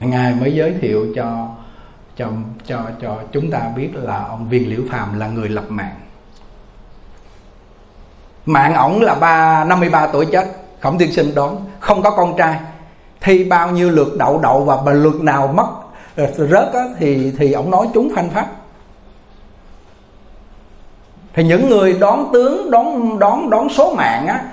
[0.00, 1.48] ngài mới giới thiệu cho
[2.16, 2.28] cho
[2.66, 5.94] cho cho chúng ta biết là ông viên liễu phàm là người lập mạng.
[8.46, 10.46] Mạng ổng là ba năm mươi ba tuổi chết
[10.80, 12.60] khổng tiên sinh đón không có con trai.
[13.20, 15.68] Thi bao nhiêu lượt đậu đậu và lượt nào mất
[16.16, 18.46] ờ, rớt á, thì thì ổng nói chúng phanh phát.
[21.34, 24.44] Thì những người đón tướng đón đón đón số mạng á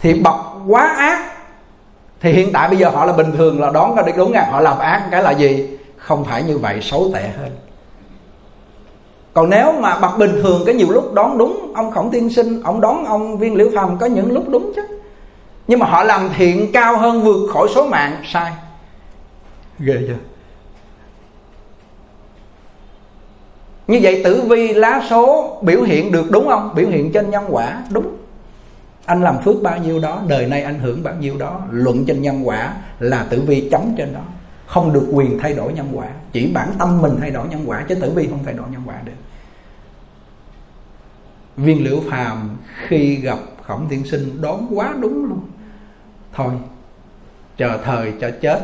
[0.00, 0.34] thì bậc
[0.66, 1.33] quá ác
[2.20, 4.60] thì hiện tại bây giờ họ là bình thường, là đón được đúng ngang họ
[4.60, 5.78] làm ác cái là gì?
[5.96, 7.50] Không phải như vậy, xấu tệ hơn.
[9.34, 12.62] Còn nếu mà bậc bình thường cái nhiều lúc đón đúng ông khổng tiên sinh,
[12.62, 14.82] ông đón ông viên liễu phàm có những lúc đúng chứ.
[15.66, 18.52] Nhưng mà họ làm thiện cao hơn vượt khỏi số mạng, sai.
[19.78, 20.14] Ghê chưa?
[23.86, 26.70] Như vậy tử vi lá số biểu hiện được đúng không?
[26.74, 28.16] Biểu hiện trên nhân quả, đúng
[29.06, 32.22] anh làm phước bao nhiêu đó, đời nay anh hưởng bao nhiêu đó, luận trên
[32.22, 34.24] nhân quả là tử vi chấm trên đó.
[34.66, 37.84] Không được quyền thay đổi nhân quả, chỉ bản tâm mình thay đổi nhân quả,
[37.88, 39.12] chứ tử vi không thay đổi nhân quả được.
[41.56, 42.56] Viên liễu phàm
[42.86, 45.40] khi gặp khổng tiên sinh đón quá đúng luôn.
[46.32, 46.52] Thôi,
[47.56, 48.60] chờ thời cho chết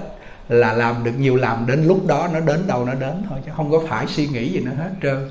[0.48, 3.52] là làm được nhiều làm, đến lúc đó nó đến đâu nó đến thôi, chứ
[3.56, 5.28] không có phải suy nghĩ gì nữa hết trơn.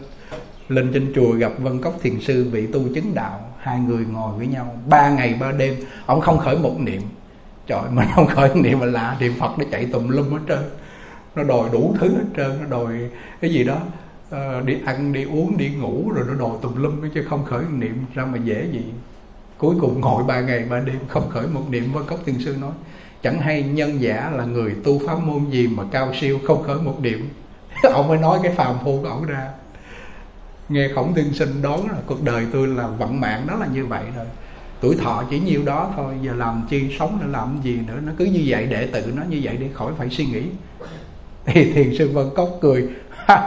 [0.70, 4.38] Lên trên chùa gặp vân cốc thiền sư vị tu chứng đạo hai người ngồi
[4.38, 5.76] với nhau ba ngày ba đêm.
[6.06, 7.02] Ông không khởi một niệm.
[7.68, 10.40] Trời mà không khởi một niệm mà lạ niệm phật nó chạy tùm lum hết
[10.48, 10.64] trơn.
[11.36, 13.10] Nó đòi đủ thứ hết trơn, nó đòi
[13.42, 13.78] cái gì đó.
[14.30, 17.62] Ờ, đi ăn, đi uống, đi ngủ rồi nó đòi tùm lum chứ không khởi
[17.62, 18.06] một niệm.
[18.14, 18.84] Ra mà dễ gì
[19.60, 22.56] cuối cùng ngồi ba ngày ba đêm, không khởi một niệm với cốc tiên sư
[22.62, 22.72] nói,
[23.24, 26.78] chẳng hay nhân giả là người tu pháp môn gì mà cao siêu không khởi
[26.78, 27.30] một niệm?
[27.94, 29.50] Ông mới nói cái phàm phu của ông ra
[30.70, 33.86] nghe khổng tiên sinh đón là cuộc đời tôi là vận mạng đó là như
[33.86, 34.26] vậy rồi.
[34.82, 38.00] Tuổi thọ chỉ nhiêu đó thôi, giờ làm chi sống nữa làm gì nữa?
[38.06, 40.44] Nó cứ như vậy, đệ tử nó như vậy để khỏi phải suy nghĩ.
[41.46, 42.90] Thì thiền sư vân cốc cười.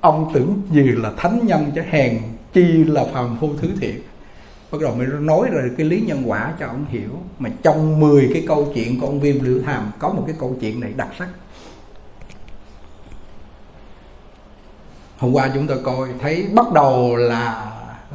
[0.00, 1.82] Ông tưởng gì là thánh nhân chứ?
[1.90, 2.18] Hèn
[2.52, 4.02] chi là phàm phu thứ thiện
[4.72, 7.10] bắt đầu mới nói rồi cái lý nhân quả cho ông hiểu.
[7.38, 10.56] Mà trong 10 cái câu chuyện của ông viêm liễu tham, có một cái câu
[10.60, 11.28] chuyện này đặc sắc.
[15.22, 17.72] Hôm qua chúng tôi coi, thấy bắt đầu là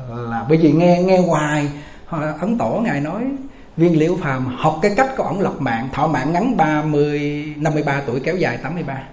[0.10, 1.70] là bởi vì nghe nghe hoài
[2.40, 3.24] ấn tổ ngài nói,
[3.78, 8.02] viên liễu phàm, học cái cách của ông lập mạng, thọ mạng ngắn 30 53
[8.08, 9.04] tuổi, kéo dài 83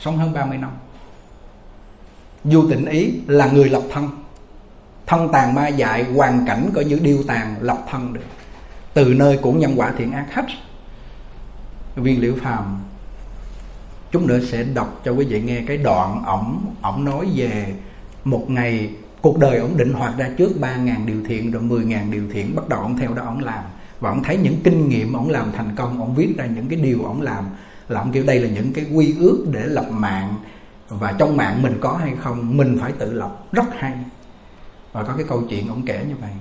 [0.00, 0.70] sống hơn 30 năm.
[2.44, 4.08] Du tịnh ý là người lập thân.
[5.06, 8.24] Thân tàn ma dại, hoàn cảnh có những điêu tàn, lập thân được.
[8.94, 10.44] Từ nơi của nhân quả thiện ác hết.
[11.96, 12.80] Viên liễu phàm
[14.14, 17.74] chúng nữa sẽ đọc cho quý vị nghe cái đoạn ổng ổng nói về
[18.24, 21.84] một ngày cuộc đời ổng định hoạt ra trước ba ngàn điều thiện rồi mười
[21.84, 23.64] ngàn điều thiện bắt đầu ổng theo đó ổng làm.
[24.00, 26.78] Và ổng thấy những kinh nghiệm ổng làm thành công, ổng viết ra những cái
[26.78, 27.44] điều ổng làm
[27.88, 30.34] là ổng kêu đây là những cái quy ước để lập mạng.
[30.88, 33.44] Và trong mạng mình có hay không, mình phải tự lập.
[33.52, 33.92] Rất hay.
[34.92, 36.32] Và có cái câu chuyện ổng kể như vậy.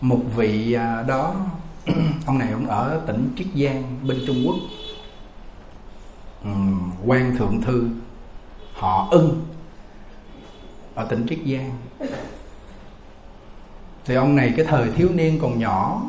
[0.00, 1.34] Một vị à, đó,
[2.26, 4.56] ông này ông ở tỉnh Triết Giang, bên Trung Quốc
[7.04, 7.88] quan thượng thư
[8.72, 9.46] họ ưng
[10.94, 11.70] ở tỉnh Triết Giang
[14.04, 16.02] thì ông này cái thời thiếu niên còn nhỏ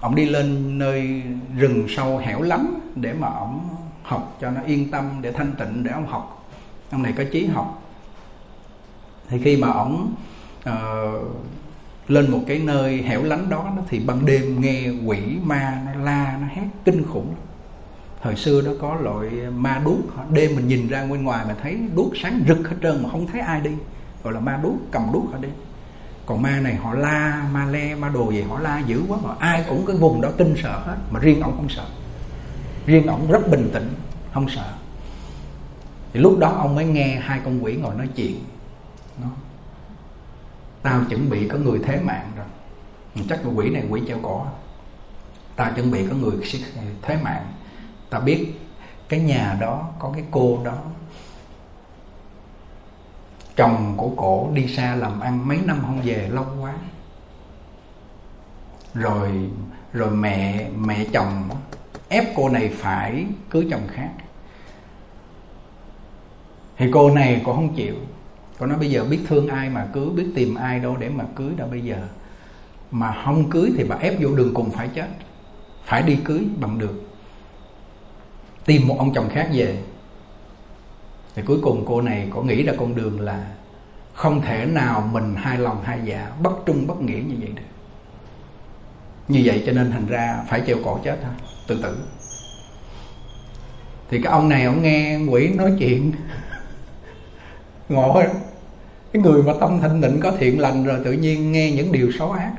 [0.00, 1.22] ông đi lên nơi
[1.56, 3.68] rừng sâu hẻo lắm để mà ông
[4.02, 6.48] học cho nó yên tâm để thanh tịnh để ông học.
[6.90, 7.82] Ông này có chí học.
[9.28, 10.14] Thì khi mà ông
[10.68, 10.70] uh,
[12.08, 16.38] lên một cái nơi hẻo lánh đó thì ban đêm nghe quỷ ma nó la
[16.40, 17.34] nó hét kinh khủng
[18.24, 19.98] thời xưa nó có loại ma đuốc
[20.30, 23.26] đêm mình nhìn ra bên ngoài mà thấy đuốc sáng rực hết trơn mà không
[23.26, 23.70] thấy ai đi.
[24.22, 25.50] Gọi là ma đuốc cầm đuốc ở đây
[26.26, 29.30] còn ma này họ la ma le ma đồ gì họ la dữ quá mà
[29.38, 31.84] ai cũng cái vùng đó kinh sợ hết mà riêng ông không sợ.
[32.86, 33.94] Riêng ông rất bình tĩnh
[34.32, 34.72] không sợ.
[36.12, 38.44] Thì lúc đó ông mới nghe hai con quỷ ngồi nói chuyện.
[39.22, 39.28] Nó
[40.82, 42.46] tao chuẩn bị có người thế mạng rồi.
[43.28, 44.46] Chắc là quỷ này quỷ treo cỏ,
[45.56, 46.32] tao chuẩn bị có người
[47.02, 47.46] thế mạng
[48.14, 48.60] ta biết,
[49.08, 50.78] cái nhà đó, có cái cô đó.
[53.56, 56.74] Chồng của cổ đi xa làm ăn mấy năm không về, lâu quá.
[58.94, 59.50] Rồi
[59.92, 61.48] rồi mẹ mẹ chồng
[62.08, 64.10] ép cô này phải cưới chồng khác.
[66.76, 67.94] Thì cô này cô không chịu.
[68.58, 71.24] Cô nói bây giờ biết thương ai mà cưới biết tìm ai đâu để mà
[71.36, 72.08] cưới đâu bây giờ.
[72.90, 75.08] Mà không cưới thì bà ép vô đường cùng phải chết.
[75.84, 77.03] Phải đi cưới bằng được
[78.66, 79.78] tìm một ông chồng khác về.
[81.34, 83.46] Thì cuối cùng cô này có nghĩ ra con đường là
[84.14, 87.62] không thể nào mình hai lòng hai dạ bất trung bất nghĩa như vậy được.
[89.28, 91.32] Như vậy cho nên thành ra phải treo cổ chết thôi,
[91.68, 91.98] tự tử.
[94.10, 96.12] Thì cái ông này ông nghe quỷ nói chuyện,
[97.88, 98.22] ngộ
[99.12, 102.12] cái người mà tâm thanh định có thiện lành rồi tự nhiên nghe những điều
[102.18, 102.52] xấu ác,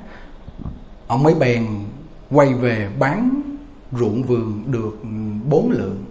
[1.07, 1.67] ông mới bèn
[2.31, 3.41] quay về bán
[3.99, 4.99] ruộng vườn được
[5.49, 6.05] bốn lượng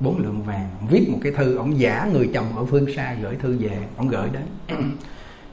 [0.00, 0.70] bốn lượng vàng.
[0.90, 4.08] Viết một cái thư, ông giả người chồng ở phương xa gửi thư về, ông
[4.08, 4.46] gửi đến.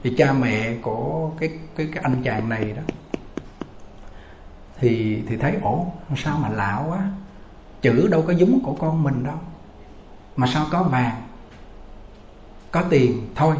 [0.02, 2.82] Thì cha mẹ của cái cái cái anh chàng này đó,
[4.80, 5.86] thì thì thấy ổ
[6.16, 7.10] sao mà lạ quá?
[7.82, 9.38] Chữ đâu có giống của con mình đâu,
[10.36, 11.22] mà sao có vàng,
[12.70, 13.28] có tiền?
[13.34, 13.56] Thôi,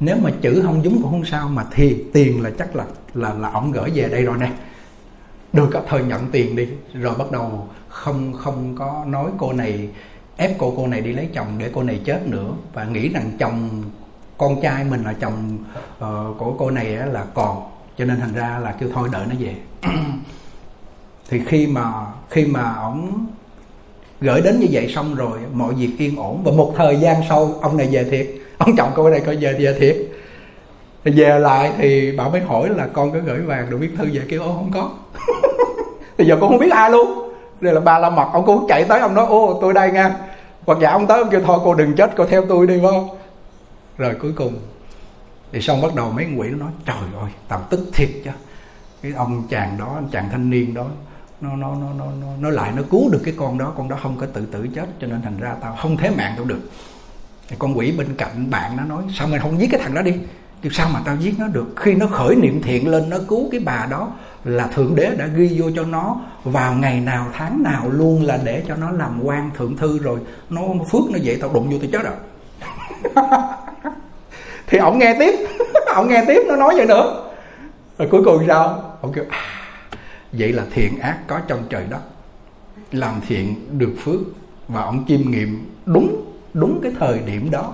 [0.00, 3.34] nếu mà chữ không giống cũng không sao, mà thì tiền là chắc là là
[3.34, 4.52] là ổng gửi về đây rồi nè
[5.52, 9.88] được cấp thời nhận tiền đi rồi bắt đầu không không có nói cô này
[10.36, 12.52] ép cô cô này đi lấy chồng để cô này chết nữa.
[12.72, 13.82] Và nghĩ rằng chồng
[14.38, 15.58] con trai mình là chồng
[15.98, 17.62] uh, của cô này là còn.
[17.98, 19.54] Cho nên thành ra là kêu thôi đợi nó về.
[21.28, 21.92] Thì khi mà
[22.30, 23.26] khi mà ổng
[24.20, 26.42] gửi đến như vậy xong rồi mọi việc yên ổn.
[26.44, 28.30] Và một thời gian sau ông này về thiệt.
[28.58, 29.96] Ông chồng cô này coi về về thiệt
[31.04, 34.22] về lại thì bảo mới hỏi là con có gửi vàng được viết thư về
[34.28, 34.90] kêu ô không có.
[36.18, 37.32] Thì giờ con không biết ai luôn.
[37.60, 40.16] Đây là ba la mật ông cũng chạy tới ông nói ô tôi đây nha.
[40.66, 43.08] Hoặc giả ông tới ông kêu thôi cô đừng chết cô theo tôi đi không?
[43.98, 44.54] Rồi cuối cùng
[45.52, 48.30] thì xong bắt đầu mấy quỷ nó nói trời ơi tao tức thiệt chứ.
[49.02, 50.84] Cái ông chàng đó anh chàng thanh niên đó
[51.40, 53.96] nó nó nó nó nó, nó lại nó cứu được cái con đó con đó
[54.02, 56.60] không có tự tử chết cho nên thành ra tao không thế mạng tao được.
[57.48, 60.02] Thì con quỷ bên cạnh bạn nó nói sao mày không giết cái thằng đó
[60.02, 60.14] đi?
[60.62, 61.66] Kêu sao mà tao giết nó được?
[61.76, 64.08] Khi nó khởi niệm thiện lên Nó cứu cái bà đó
[64.44, 66.20] Là Thượng Đế đã ghi vô cho nó.
[66.44, 70.20] Vào ngày nào tháng nào luôn là để cho nó làm quan thượng thư rồi
[70.50, 72.14] Nó phước nó vậy tao đụng vô tao chết rồi.
[74.66, 75.34] Thì ổng nghe tiếp
[75.94, 77.30] ổng nghe tiếp nó nói vậy nữa.
[77.98, 78.96] Rồi cuối cùng sao?
[79.00, 79.38] Ổng kêu à,
[80.32, 82.00] Vậy là thiện ác có trong trời đất.
[82.92, 84.20] Làm thiện được phước.
[84.68, 86.24] Và ổng chiêm nghiệm đúng
[86.54, 87.72] Đúng cái thời điểm đó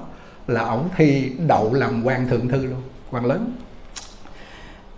[0.48, 3.52] là ổng thi đậu làm quan thượng thư luôn, quan lớn.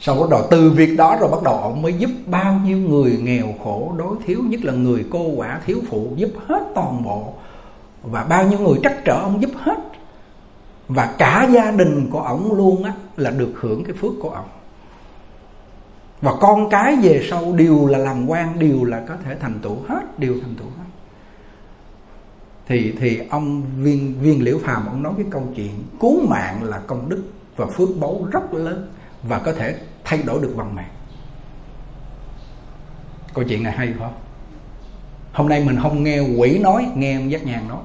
[0.00, 3.18] Sau đó đầu từ việc đó rồi bắt đầu ổng mới giúp bao nhiêu người
[3.22, 7.32] nghèo khổ đối thiếu, nhất là người cô quả, thiếu phụ, giúp hết toàn bộ.
[8.02, 9.78] Và bao nhiêu người trắc trở ông giúp hết.
[10.88, 14.48] Và cả gia đình của ổng luôn á, là được hưởng cái phước của ổng.
[16.20, 19.76] Và con cái về sau đều là làm quan, đều là có thể thành tựu
[19.88, 20.79] hết, đều thành tựu hết
[22.70, 26.78] thì thì ông viên viên liễu phàm, ông nói cái câu chuyện cứu mạng là
[26.78, 27.22] công đức
[27.56, 30.90] và phước báu rất lớn và có thể thay đổi được vận mạng.
[33.34, 34.14] Câu chuyện này hay không
[35.32, 37.82] hôm nay mình không nghe quỷ nói, nghe ông giác nhàn nói.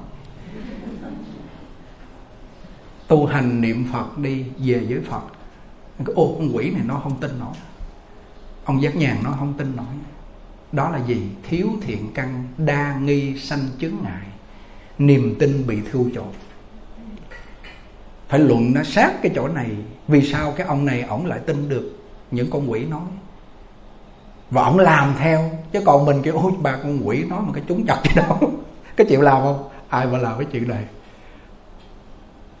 [3.08, 5.22] Tu hành niệm phật đi, về với phật.
[5.98, 7.54] Cái ô, con quỷ này nó không tin nổi.
[8.64, 9.86] Ông giác nhàn nó không tin nổi.
[10.72, 11.22] Đó là gì?
[11.48, 14.26] Thiếu thiện căn, đa nghi sanh chứng ngại
[14.98, 16.32] niềm tin bị thiêu trộn
[18.28, 19.70] phải luận nó sát cái chỗ này,
[20.08, 21.98] vì sao cái ông này ổng lại tin được
[22.30, 23.00] những con quỷ nói?
[24.50, 27.62] Và ổng làm theo, chứ còn mình kêu, ôi, ba con quỷ nói mà cái
[27.68, 28.38] chúng chặt cái đâu
[28.96, 29.68] cái chịu làm không?
[29.88, 30.84] Ai mà làm cái chuyện này?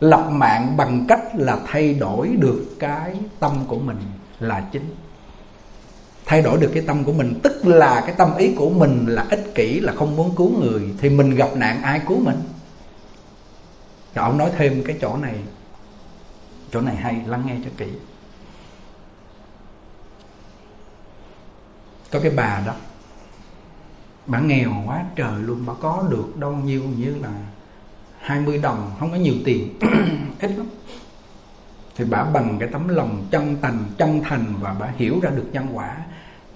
[0.00, 3.98] Lập mạng bằng cách là thay đổi được cái tâm của mình
[4.40, 4.94] là chính
[6.26, 9.26] thay đổi được cái tâm của mình, tức là cái tâm ý của mình là
[9.30, 12.36] ích kỷ, là không muốn cứu người, thì mình gặp nạn ai cứu mình?
[14.14, 15.34] Rồi ông nói thêm cái chỗ này
[16.72, 17.86] chỗ này hay, lắng nghe cho kỹ.
[22.10, 22.74] Có cái bà đó,
[24.26, 27.30] bà nghèo quá trời luôn, bà có được đâu nhiêu như là
[28.20, 29.78] 20 đồng, không có nhiều tiền,
[30.40, 30.66] ít lắm.
[31.96, 35.46] Thì bà bằng cái tấm lòng chân thành chân thành và bà hiểu ra được
[35.52, 35.96] nhân quả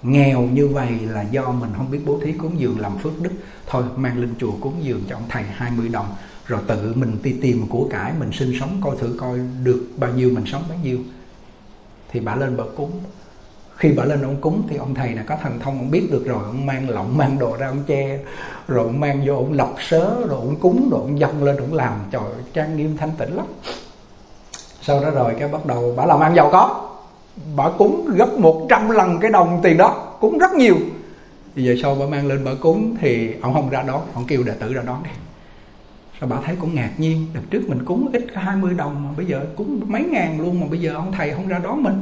[0.02, 3.30] nghèo như vậy là do mình không biết bố thí cúng dường làm phước đức.
[3.66, 6.06] Thôi, mang lên chùa cúng dường cho ông thầy 20 đồng,
[6.46, 10.10] rồi tự mình đi tìm của cải, mình sinh sống coi thử coi được bao
[10.12, 10.98] nhiêu, mình sống bấy nhiêu.
[12.10, 12.90] Thì bà lên bà cúng.
[13.76, 16.24] Khi bà lên ông cúng thì ông thầy là có thần thông, ông biết được
[16.26, 16.44] rồi.
[16.44, 18.18] Ông mang lọng, mang đồ ra ông che,
[18.68, 21.74] rồi ông mang vô ông lọc sớ, rồi ông cúng, rồi ông dâng lên ông
[21.74, 21.94] làm.
[22.10, 23.46] Trời trang nghiêm thanh tịnh lắm.
[24.82, 26.89] Sau đó rồi cái bắt đầu, bà làm ăn giàu có
[27.56, 30.76] bà cúng gấp 100 lần cái đồng tiền đó, cúng rất nhiều.
[31.54, 34.42] Thì về sau bà mang lên bà cúng thì ông không ra đón, ông kêu
[34.42, 35.10] đệ tử ra đón đi.
[36.20, 39.26] Rồi bà thấy cũng ngạc nhiên đợt trước mình cúng ít 20 đồng mà bây
[39.26, 42.00] giờ cúng mấy ngàn luôn mà bây giờ ông thầy không ra đón mình.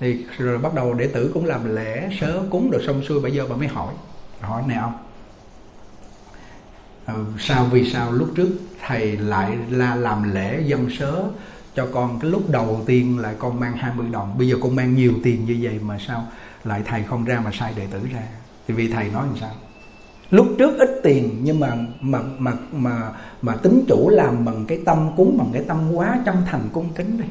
[0.00, 3.32] Thì rồi bắt đầu đệ tử cũng làm lễ, sớ cúng được xong xuôi bây
[3.32, 3.94] giờ bà mới hỏi.
[4.40, 4.92] Hỏi nè ông
[7.06, 8.50] ừ, sao vì sao lúc trước
[8.86, 11.24] thầy lại là làm lễ dân sớ
[11.74, 12.18] cho con.
[12.20, 14.38] Cái lúc đầu tiên là con mang 20 đồng.
[14.38, 16.26] Bây giờ con mang nhiều tiền như vậy mà sao
[16.64, 18.22] lại thầy không ra mà sai đệ tử ra?
[18.68, 19.50] Thì vì thầy nói làm sao?
[20.30, 23.10] Lúc trước ít tiền, nhưng mà mà mà mà
[23.42, 26.88] mà tính chủ làm bằng cái tâm cúng, bằng cái tâm quá chân thành cung
[26.94, 27.24] kính đi.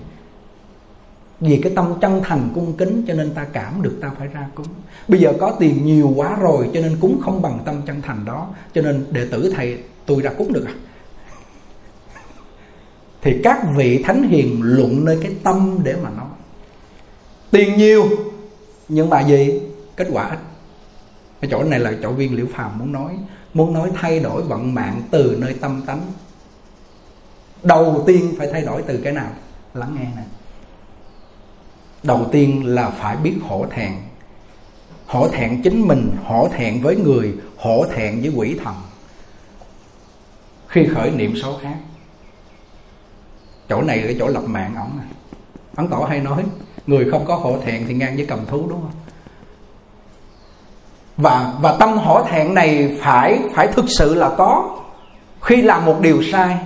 [1.39, 4.47] Vì cái tâm chân thành cung kính cho nên ta cảm được ta phải ra
[4.55, 4.67] cúng.
[5.07, 8.25] Bây giờ có tiền nhiều quá rồi cho nên cúng không bằng tâm chân thành
[8.25, 8.49] đó.
[8.73, 10.73] Cho nên đệ tử thầy, tôi ra cúng được à?
[13.21, 16.27] Thì các vị thánh hiền luận nơi cái tâm để mà nói.
[17.51, 18.09] Tiền nhiều,
[18.87, 19.61] nhưng mà gì?
[19.95, 20.39] Kết quả ít.
[21.41, 23.17] Cái chỗ này là chỗ viên liễu phàm muốn nói.
[23.53, 26.01] Muốn nói thay đổi vận mạng từ nơi tâm tánh.
[27.63, 29.31] Đầu tiên phải thay đổi từ cái nào?
[29.73, 30.23] Lắng nghe nè.
[32.03, 33.93] Đầu tiên là phải biết hổ thẹn.
[35.05, 38.75] Hổ thẹn chính mình, hổ thẹn với người, hổ thẹn với quỷ thần.
[40.67, 41.77] Khi khởi niệm xấu ác
[43.71, 45.07] chỗ này là cái chỗ lập mạng ổng à.
[45.75, 46.43] Ấn tổ hay nói,
[46.87, 48.91] người không có hổ thẹn thì ngang với cầm thú đúng không?
[51.17, 54.77] Và và tâm hổ thẹn này phải phải thực sự là có.
[55.41, 56.57] Khi làm một điều sai,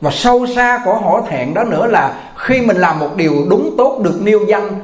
[0.00, 3.74] và sâu xa của hổ thẹn đó nữa là khi mình làm một điều đúng
[3.78, 4.80] tốt được nêu danh,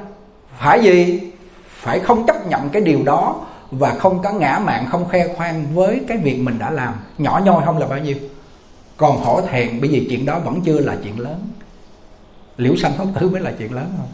[0.58, 1.20] phải gì?
[1.68, 3.34] Phải không chấp nhận cái điều đó
[3.70, 6.94] và không có ngã mạng không khoe khoang với cái việc mình đã làm.
[7.18, 8.16] Nhỏ nhoi không là bao nhiêu
[9.02, 11.49] còn hổ thẹn, bởi vì chuyện đó vẫn chưa là chuyện lớn.
[12.56, 14.09] Liễu sanh thoát tử mới là chuyện lớn không?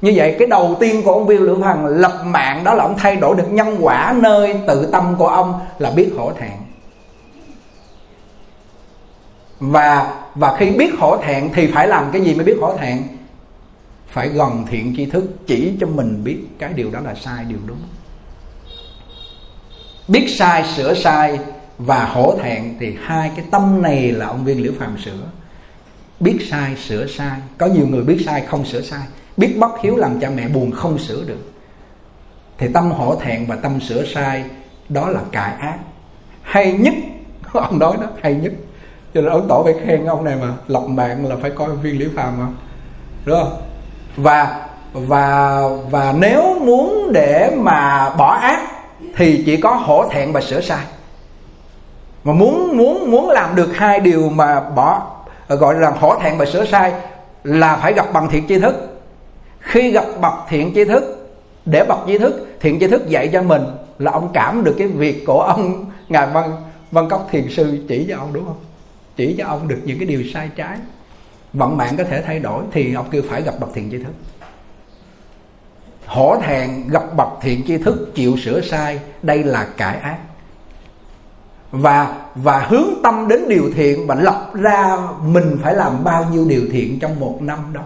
[0.00, 2.94] Như vậy, cái đầu tiên của ông viên lữ thần lập mạng, đó là ông
[2.98, 6.52] thay đổi được nhân quả nơi tự tâm của ông là biết hổ thẹn.
[9.60, 13.02] Và và khi biết hổ thẹn thì phải làm cái gì mới biết hổ thẹn?
[14.08, 17.58] Phải gần thiện tri thức, chỉ cho mình biết cái điều đó là sai, điều
[17.66, 17.82] đúng.
[20.08, 21.38] Biết sai, sửa sai
[21.78, 25.30] và hổ thẹn thì hai cái tâm này là ông viên liễu phàm sửa.
[26.20, 27.38] Biết sai, sửa sai.
[27.58, 29.02] Có nhiều người biết sai, không sửa sai.
[29.36, 31.52] Biết bất hiếu làm cha mẹ buồn, không sửa được.
[32.58, 34.44] Thì tâm hổ thẹn và tâm sửa sai,
[34.88, 35.78] đó là cải ác.
[36.42, 36.94] Hay nhất,
[37.52, 38.52] ông nói đó, hay nhất.
[39.14, 41.98] Cho nên ấn tổ phải khen ông này mà, lập mạng là phải coi viên
[41.98, 42.46] liễu phàm mà.
[43.24, 43.60] Đúng không?
[44.16, 48.60] Và và và nếu muốn để mà bỏ ác,
[49.16, 50.84] thì chỉ có hổ thẹn và sửa sai
[52.28, 55.16] mà muốn muốn muốn làm được hai điều mà bỏ
[55.46, 56.92] ờ, gọi là hổ thẹn và sửa sai
[57.44, 59.00] là phải gặp bằng thiện tri thức.
[59.58, 61.28] Khi gặp bậc thiện tri thức,
[61.64, 63.62] để bậc tri thức, thiện tri thức dạy cho mình
[63.98, 68.06] là ông cảm được cái việc của ông, ngài văn văn cốc thiền sư chỉ
[68.08, 68.60] cho ông, đúng không?
[69.16, 70.78] Chỉ cho ông được những cái điều sai trái.
[71.52, 74.12] Vận mạng có thể thay đổi thì ông kêu phải gặp bậc thiện tri thức.
[76.06, 80.18] Hổ thẹn gặp bậc thiện tri thức, chịu sửa sai, đây là cải ác
[81.70, 86.44] và và hướng tâm đến điều thiện và lọc ra mình phải làm bao nhiêu
[86.48, 87.82] điều thiện trong một năm đó?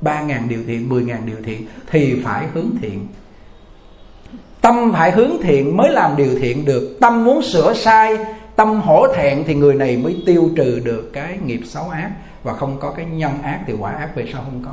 [0.00, 3.06] Ba ngàn điều thiện, mười ngàn điều thiện thì phải hướng thiện.
[4.60, 6.98] Tâm phải hướng thiện mới làm điều thiện được.
[7.00, 8.18] Tâm muốn sửa sai,
[8.56, 12.10] tâm hổ thẹn thì người này mới tiêu trừ được cái nghiệp xấu ác.
[12.42, 14.72] Và không có cái nhân ác thì quả ác về sau không có.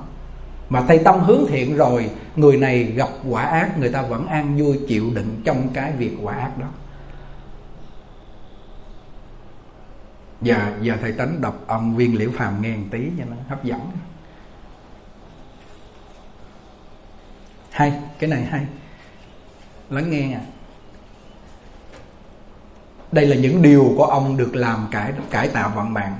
[0.70, 4.58] Mà thầy tâm hướng thiện rồi, người này gặp quả ác, người ta vẫn an
[4.58, 6.68] vui chịu đựng trong cái việc quả ác đó.
[10.44, 13.64] Giờ giờ thầy tánh đọc ông viên liễu phàm nghe một tí cho nó hấp
[13.64, 13.80] dẫn
[17.70, 18.66] hay, cái này hay
[19.90, 20.42] lắng nghe à
[23.12, 26.18] đây là những điều của ông được làm cải cải tạo vận mạng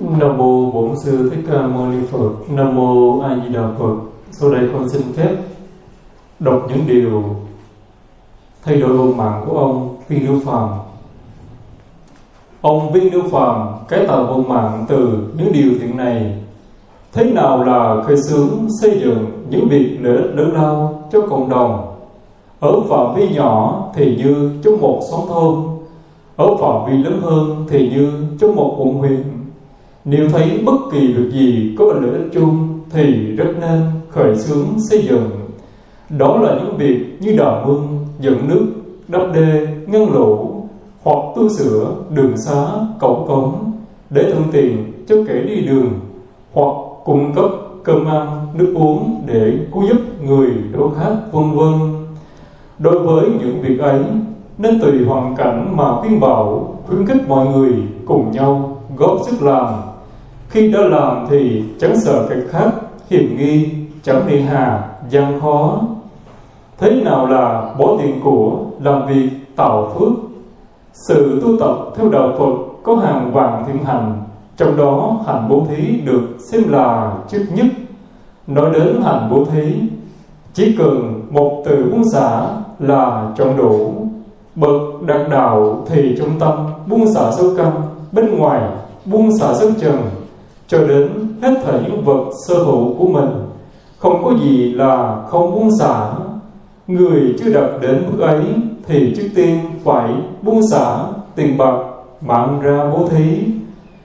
[0.00, 2.30] Nam mô Bổn sư Thích Ca Mâu Ni Phật.
[2.48, 3.96] Nam mô A Di Đà Phật.
[4.30, 5.36] Sau đây con xin phép
[6.38, 7.36] đọc những điều
[8.64, 10.68] thay đổi vận mạng của ông Viên Lưu Phàm.
[12.66, 15.08] Ông Viên đức Phàm cái tạo vận mạng từ
[15.38, 16.34] những điều thiện này.
[17.12, 18.48] Thế nào là khởi xướng
[18.80, 21.94] xây dựng những việc lợi ích lớn lao cho cộng đồng?
[22.60, 25.54] Ở phạm vi nhỏ thì như trong một xóm thôn,
[26.36, 29.22] ở phạm vi lớn hơn thì như trong một quận huyện
[30.04, 34.66] nếu thấy bất kỳ việc gì có lợi ích chung thì rất nên khởi xướng
[34.90, 35.30] xây dựng.
[36.18, 38.66] Đó là những việc như đào mương, dẫn nước,
[39.08, 40.45] đắp đê, ngăn lũ
[41.06, 42.66] hoặc tu sửa đường xá,
[43.00, 43.72] cổng cống
[44.10, 45.92] để thuận tiện cho kẻ đi đường.
[46.52, 46.72] Hoặc
[47.04, 47.50] cung cấp
[47.84, 51.72] cơm ăn, nước uống để cứu giúp người đói khác vân vân.
[52.78, 54.00] Đối với những việc ấy
[54.58, 57.72] nên tùy hoàn cảnh mà khuyên bảo khuyến khích mọi người
[58.06, 59.74] cùng nhau góp sức làm.
[60.48, 62.70] Khi đã làm thì chẳng sợ kẻ khác
[63.10, 63.68] hiểm nghi
[64.02, 65.80] chẳng nề hà gian khó.
[66.78, 70.25] Thế nào là bỏ tiền của làm việc tạo phước
[71.08, 74.22] sự tu tập theo đạo phật có hàng vạn thiện hành,
[74.56, 76.22] trong đó hành bố thí được
[76.52, 77.66] xem là trước nhất.
[78.46, 79.74] Nói đến hành bố thí,
[80.54, 82.46] chỉ cần một từ buông xả
[82.78, 83.92] là chọn đủ.
[84.54, 86.52] Bậc đạt đạo thì trong tâm
[86.86, 87.72] buông xả sâu căn,
[88.12, 88.62] bên ngoài
[89.04, 89.96] buông xả sân trần
[90.68, 91.08] cho đến
[91.42, 93.30] hết thảy những vật sơ hữu của mình.
[93.98, 96.12] Không có gì là không buông xả.
[96.86, 98.44] Người chưa đạt đến mức ấy
[98.86, 100.98] thì trước tiên phải buông xả
[101.34, 101.76] tiền bạc
[102.20, 103.38] mạng ra bố thí.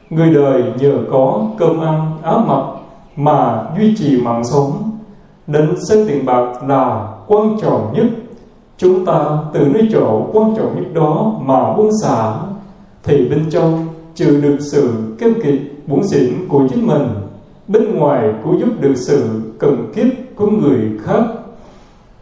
[0.10, 2.64] Người đời nhờ có cơm ăn áo mặc
[3.16, 4.72] mà duy trì mạng sống.
[5.48, 8.06] Đến xét tiền bạc là quan trọng nhất.
[8.78, 12.34] Chúng ta từ nơi chỗ quan trọng nhất đó mà buông xả,
[13.04, 17.08] thì bên trong trừ được sự kém kiệt bổn xỉn của chính mình,
[17.68, 21.24] bên ngoài cũng giúp được sự cần kiếp của người khác.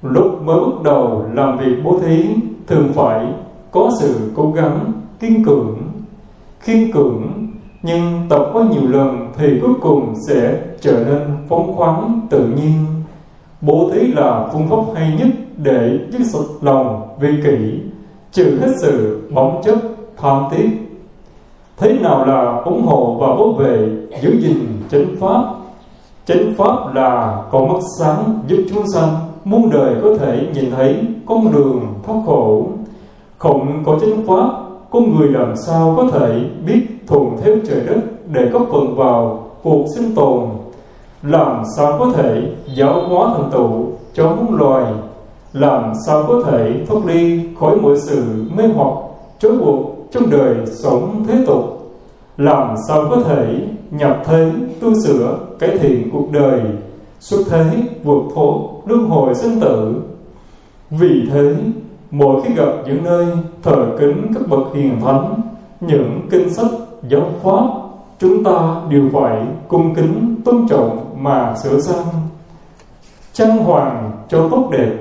[0.01, 2.25] Lúc mới bắt đầu làm việc bố thí
[2.69, 3.27] thường phải
[3.71, 5.77] có sự cố gắng, kiên cường.
[6.65, 7.47] Kiên cường,
[7.83, 12.85] nhưng tập quá nhiều lần thì cuối cùng sẽ trở nên phóng khoáng, tự nhiên.
[13.61, 17.79] Bố thí là phương pháp hay nhất để dứt sạch lòng vi kỷ,
[18.31, 19.75] trừ hết sự bóng chất
[20.17, 20.69] tham tiếc.
[21.77, 23.89] Thế nào là ủng hộ và bảo vệ
[24.21, 24.57] giữ gìn
[24.91, 25.43] chánh pháp?
[26.25, 29.09] Chánh pháp là con mắt sáng giúp chúng sanh,
[29.43, 32.67] muôn đời có thể nhìn thấy con đường có khổ.
[33.37, 34.49] Không có chánh pháp
[34.91, 38.01] con người làm sao có thể biết thuận theo trời đất
[38.31, 40.49] để góp phần vào cuộc sinh tồn?
[41.23, 42.41] Làm sao có thể
[42.75, 44.93] giáo hóa thành tựu cho muôn loài?
[45.53, 48.23] Làm sao có thể thoát ly khỏi mọi sự
[48.55, 48.93] mê hoặc
[49.39, 51.91] trói buộc trong đời sống thế tục?
[52.37, 53.59] Làm sao có thể
[53.91, 56.61] nhập thế, tu sửa, cải thiện cuộc đời,
[57.19, 57.65] xuất thế,
[58.03, 58.53] vượt thoát,
[58.85, 59.95] luân hồi sinh tử?
[60.89, 61.55] Vì thế
[62.11, 63.25] mỗi khi gặp những nơi
[63.63, 65.41] thờ kính các bậc hiền thánh,
[65.81, 66.71] những kinh sách,
[67.09, 67.63] giáo pháp,
[68.19, 72.05] chúng ta đều phải cung kính tôn trọng mà sửa sang,
[73.33, 74.91] trang hoàng cho tốt đẹp.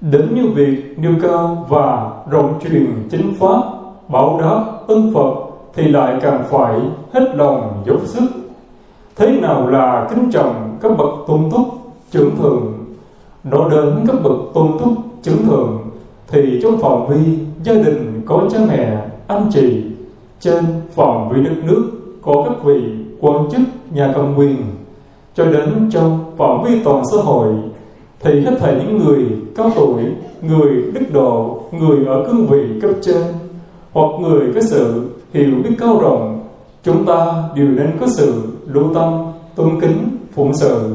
[0.00, 3.62] Đến như việc nêu cao và rộng truyền chính pháp,
[4.08, 5.34] bảo đáp ân phật
[5.74, 6.80] thì lại càng phải
[7.12, 8.28] hết lòng dốc sức.
[9.16, 11.66] Thế nào là kính trọng các bậc tôn túc
[12.10, 12.72] trưởng thượng
[13.44, 15.83] nói đến các bậc tôn túc trưởng thượng
[16.28, 19.82] thì trong phạm vi gia đình có cha mẹ, anh chị,
[20.40, 21.90] trên phạm vi đất nước
[22.22, 22.82] có các vị
[23.20, 23.60] quan chức
[23.90, 24.56] nhà cầm quyền,
[25.34, 27.48] cho đến trong phạm vi toàn xã hội,
[28.20, 30.02] thì hết thảy những người cao tuổi,
[30.42, 33.22] người đức độ, người ở cương vị cấp trên,
[33.92, 36.40] hoặc người có sự hiểu biết cao rộng,
[36.82, 40.94] chúng ta đều nên có sự lưu tâm, tôn kính, phụng sự.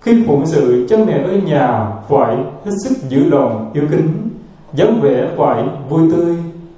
[0.00, 4.08] Khi phụng sự, cha mẹ ở nhà phải hết sức giữ lòng, yêu kính
[4.76, 6.36] dáng vẻ phải vui tươi,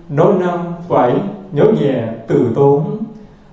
[0.09, 1.15] nói năng phải
[1.53, 2.85] nhỏ nhẹ từ tốn.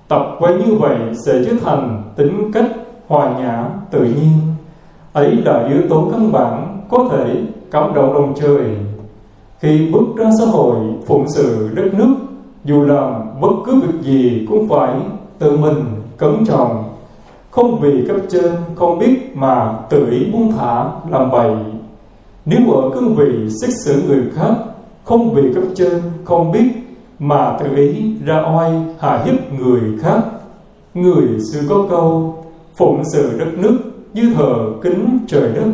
[0.08, 2.70] Tập quay như vậy sẽ trở thành tính cách
[3.08, 4.38] hòa nhã, tự nhiên.
[5.12, 8.76] Ấy là yếu tố căn bản có thể cảm động đồng trời.
[9.60, 12.14] Khi bước ra xã hội, phụng sự đất nước,
[12.64, 14.94] dù làm bất cứ việc gì cũng phải
[15.38, 15.84] tự mình
[16.16, 16.84] cẩn trọng.
[17.50, 21.50] Không vì cấp trên không biết mà tự ý buông thả, làm bậy
[22.46, 24.54] nếu ở cương vị xét xử người khác,
[25.04, 26.68] không vì cấp trên, không biết,
[27.18, 30.20] mà tự ý ra oai hạ hiếp người khác,
[30.94, 32.34] người xưa có câu,
[32.76, 33.78] phụng sự đất nước
[34.14, 35.70] như thờ kính trời đất.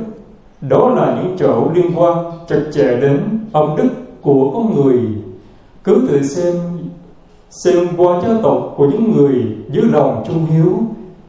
[0.60, 3.20] Đó là những chỗ liên quan chặt chẽ đến
[3.52, 3.88] âm đức
[4.22, 5.00] của con người.
[5.84, 6.54] Cứ tự xem
[7.50, 10.78] xem qua gia tộc của những người giữ lòng trung hiếu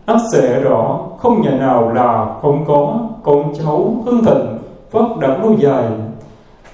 [0.05, 4.52] ắt sẽ rõ không nhà nào là không có con cháu hương thịnh
[4.93, 5.85] phát đạt lâu dài,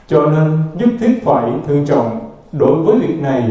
[0.07, 2.19] cho nên nhất thiết phải thương trọng
[2.51, 3.43] đối với việc này.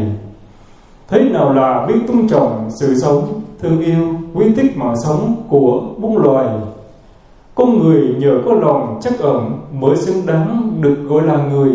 [1.07, 5.81] Thế nào là biết tôn trọng sự sống, thương yêu, quý thích mạng sống của
[5.97, 6.47] muôn loài?
[7.55, 11.71] Con người nhờ có lòng chắc ẩn mới xứng đáng được gọi là người.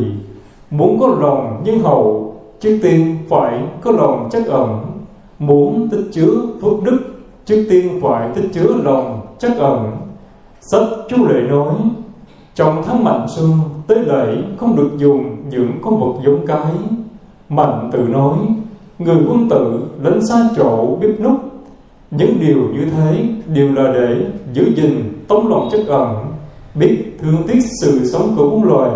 [0.70, 4.85] Muốn có lòng nhân hậu, trước tiên phải có lòng chắc ẩn.
[5.38, 6.98] Muốn tích chứa phước đức,
[7.44, 9.90] trước tiên phải tích chứa lòng chắc ẩn.
[10.61, 11.74] Sách chú lệ nói
[12.54, 13.50] trong tháng mạnh xuân,
[13.86, 16.72] tới lễ không được dùng những con vật giống cái.
[17.48, 18.36] Mạnh tự nói,
[18.98, 21.40] người quân tử đến xa chỗ biết nút
[22.10, 26.26] những điều như thế đều là để giữ gìn tấm lòng chất ẩn,
[26.74, 28.90] biết thương tiếc sự sống của bốn loài.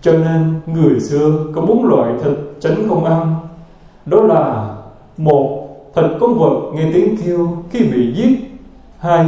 [0.00, 3.34] Cho nên người xưa có bốn loại thịt tránh không ăn.
[4.06, 4.74] Đó là,
[5.16, 8.38] một, thịt con vật nghe tiếng kêu khi bị giết.
[8.98, 9.26] Hai,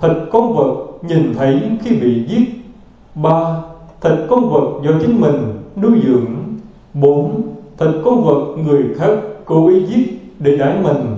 [0.00, 2.55] thịt con vật nhìn thấy khi bị giết
[3.16, 3.56] ba
[4.00, 6.26] thịt con vật do chính mình nuôi dưỡng.
[6.94, 7.42] Bốn
[7.78, 11.16] thịt con vật người khác cố ý giết để đãi mình.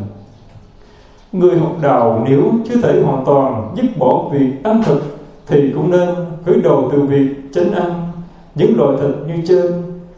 [1.32, 4.98] Người học đạo nếu chưa thể hoàn toàn dứt bỏ việc ăn thịt
[5.46, 6.08] thì cũng nên
[6.46, 8.11] khởi đầu từ việc chánh ăn.
[8.54, 9.72] Những loại thịt như trên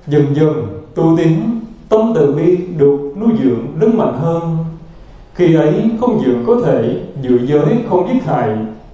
[0.06, 0.52] dần dần
[0.94, 4.56] tu tiến, tâm từ bi được nuôi dưỡng lớn mạnh hơn.
[5.34, 8.48] Khi ấy không những có thể dự giới không giết hại,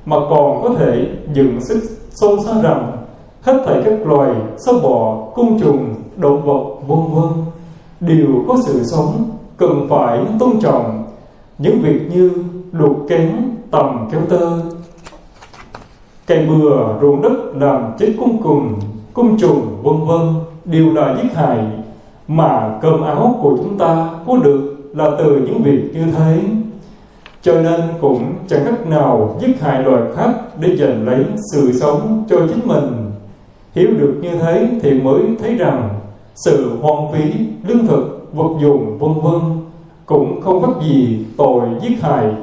[0.06, 2.96] mà còn có thể dựng sức sâu xa rằng,
[3.42, 7.32] hết thảy các loài sâu bọ côn trùng, động vật, vân vân,
[8.00, 9.24] đều có sự sống,
[9.56, 11.04] cần phải tôn trọng.
[11.58, 12.30] Những việc như
[12.72, 13.32] đục kén,
[13.70, 14.50] tầm kéo tơ
[16.26, 18.74] cây bừa, ruộng đất làm chết côn trùng
[19.16, 21.58] côn trùng, vân vân đều là giết hại.
[22.28, 26.40] Mà cơm áo của chúng ta có được là từ những việc như thế
[27.46, 30.30] cho nên cũng chẳng cách nào giết hại loài khác
[30.60, 33.10] để giành lấy sự sống cho chính mình.
[33.74, 35.88] Hiểu được như thế thì mới thấy rằng
[36.34, 37.32] sự hoang phí,
[37.68, 39.40] lương thực, vật dụng, vân vân
[40.06, 42.34] cũng không có gì tội giết hại.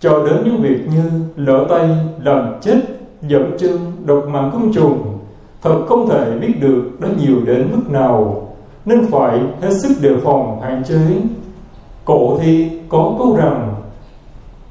[0.00, 1.88] Cho đến những việc như lỡ tay,
[2.22, 2.80] làm chết
[3.22, 5.18] dẫm chân độc mạng côn trùng,
[5.62, 8.46] thật không thể biết được đã nhiều đến mức nào,
[8.84, 11.00] nên phải hết sức đề phòng hạn chế.
[12.04, 13.75] Cổ thi có câu rằng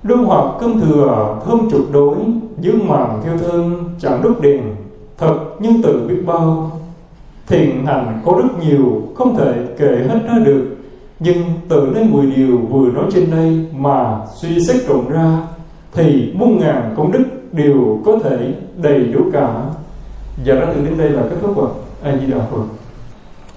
[0.06, 2.16] đương hoặc cơm thừa, thơm trục đối
[2.60, 4.62] dương màng thiêu thơm, chẳng đúc đèn,
[5.18, 6.72] thật nhưng tự biết bao.
[7.48, 10.78] Thiện hành có rất nhiều, không thể kể hết ra được,
[11.20, 11.38] nhưng
[11.70, 15.38] từ lên mười điều vừa nói trên đây mà suy xét rộng ra,
[15.94, 19.64] thì muôn ngàn công đức đều có thể đầy đủ cả.
[20.44, 21.70] Giờ đó từ đến đây là kết thúc rồi.
[22.04, 22.64] A di đà phật.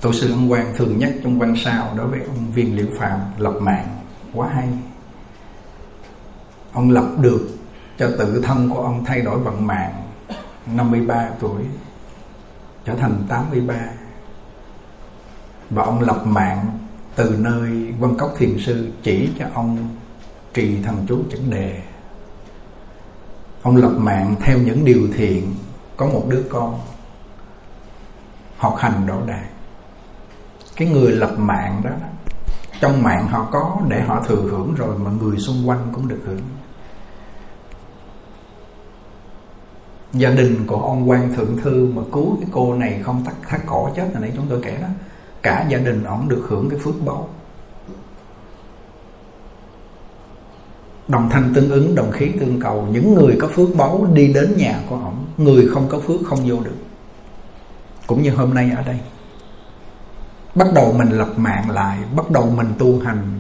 [0.01, 3.19] Tổ sư ân quang thường nhắc trong quan sao đối với ông viên liễu phạm,
[3.39, 3.87] lập mạng.
[4.35, 4.69] Quá hay
[6.73, 7.49] ông lập được
[7.99, 10.03] cho tự thân của ông thay đổi vận mạng.
[10.75, 11.63] 53 tuổi,
[12.85, 13.75] trở thành 83
[15.71, 16.79] và ông lập mạng
[17.15, 19.97] từ nơi Vân Cốc Thiền Sư chỉ cho ông
[20.55, 21.83] trì thần chú chẩn đề.
[23.63, 25.55] Ông lập mạng theo những điều thiện
[25.97, 26.81] có một đứa con.
[28.57, 29.45] Học hành đỗ đạt
[30.79, 31.91] cái người lập mạng đó,
[32.81, 36.21] trong mạng họ có để họ thừa hưởng rồi mà người xung quanh cũng được
[36.27, 36.41] hưởng.
[40.13, 43.61] Gia đình của ông quan thượng thư mà cứu cái cô này không tắt thắt
[43.67, 44.89] cổ chết hồi nãy chúng tôi kể đó.
[45.43, 47.29] Cả gia đình ổng được hưởng cái phước báu.
[51.09, 52.89] Đồng thanh tương ứng, đồng khí tương cầu.
[52.93, 56.39] Những người có phước báu đi đến nhà của ổng, người không có phước không
[56.49, 56.77] vô được.
[58.07, 58.99] Cũng như hôm nay ở đây.
[60.55, 63.39] Bắt đầu mình lập mạng lại, bắt đầu mình tu hành,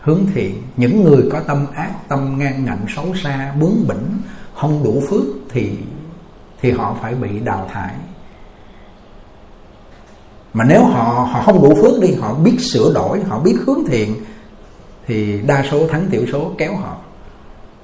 [0.00, 0.62] hướng thiện.
[0.76, 4.18] Những người có tâm ác, tâm ngang ngạnh, xấu xa, bướng bỉnh,
[4.54, 5.78] không đủ phước thì
[6.64, 7.94] thì họ phải bị đào thải.
[10.54, 13.84] Mà nếu họ họ không đủ phước đi, họ biết sửa đổi, họ biết hướng
[13.86, 14.14] thiện,
[15.06, 16.96] thì đa số thắng tiểu số kéo họ.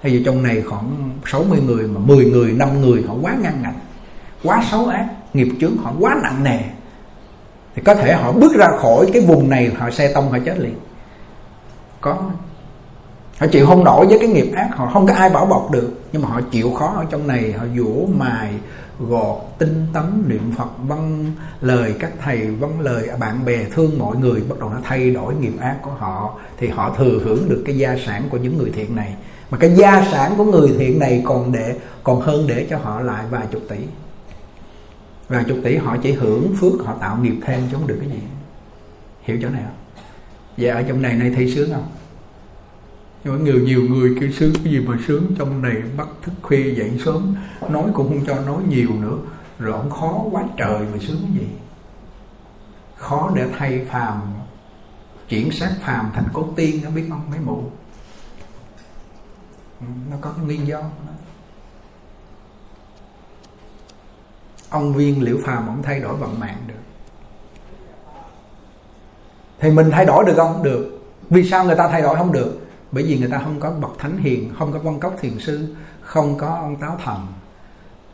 [0.03, 3.63] Hay vì trong này khoảng 60 người mà 10 người 5 người họ quá ngăn
[3.63, 3.79] ngạnh,
[4.45, 6.59] quá xấu ác, nghiệp chướng họ quá nặng nề,
[7.75, 10.59] thì có thể họ bước ra khỏi cái vùng này, họ xe tông, họ chết
[10.59, 10.75] liền.
[12.01, 12.19] Có
[13.41, 15.91] họ chịu không nổi với cái nghiệp ác, họ không có ai bảo bọc được.
[16.13, 18.53] Nhưng mà họ chịu khó ở trong này, họ dũa mài,
[18.99, 24.17] gọt tinh tấn, niệm phật vâng lời các thầy vâng lời bạn bè, thương mọi
[24.17, 26.35] người, bắt đầu nó thay đổi nghiệp ác của họ.
[26.59, 29.15] Thì họ thừa hưởng được cái gia sản của những người thiện này.
[29.51, 31.75] Mà cái gia sản của người thiện này còn để,
[32.05, 33.79] còn hơn để cho họ lại vài chục tỷ.
[35.29, 38.09] Vài chục tỷ họ chỉ hưởng phước, họ tạo nghiệp thêm chứ không được cái
[38.09, 38.23] gì.
[39.23, 40.05] Hiểu chỗ này không?
[40.57, 41.87] Vậy ở trong này nay thấy sướng không?
[43.25, 46.75] Có nhiều nhiều người kêu sướng cái gì mà sướng, trong này bắt thức khuya
[46.75, 47.37] dậy sớm.
[47.69, 49.19] Nói cũng không cho nói nhiều nữa.
[49.59, 51.49] Rồi ông khó quá trời mà sướng cái gì.
[52.97, 54.21] Khó để thay phàm,
[55.29, 57.63] chuyển sát phàm thành cốt tiên nó biết không, mấy mụ?
[59.81, 60.83] Ừ, nó có cái nguyên do
[64.71, 66.75] ông viên liễu phàm ông thay đổi vận mạng được.
[69.59, 70.63] Thì mình thay đổi được không?
[70.63, 71.01] Được.
[71.31, 72.61] Vì sao người ta thay đổi không được?
[72.93, 75.75] Bởi vì người ta không có bậc thánh hiền, không có văn cốc thiền sư,
[76.01, 77.27] không có ông táo thần.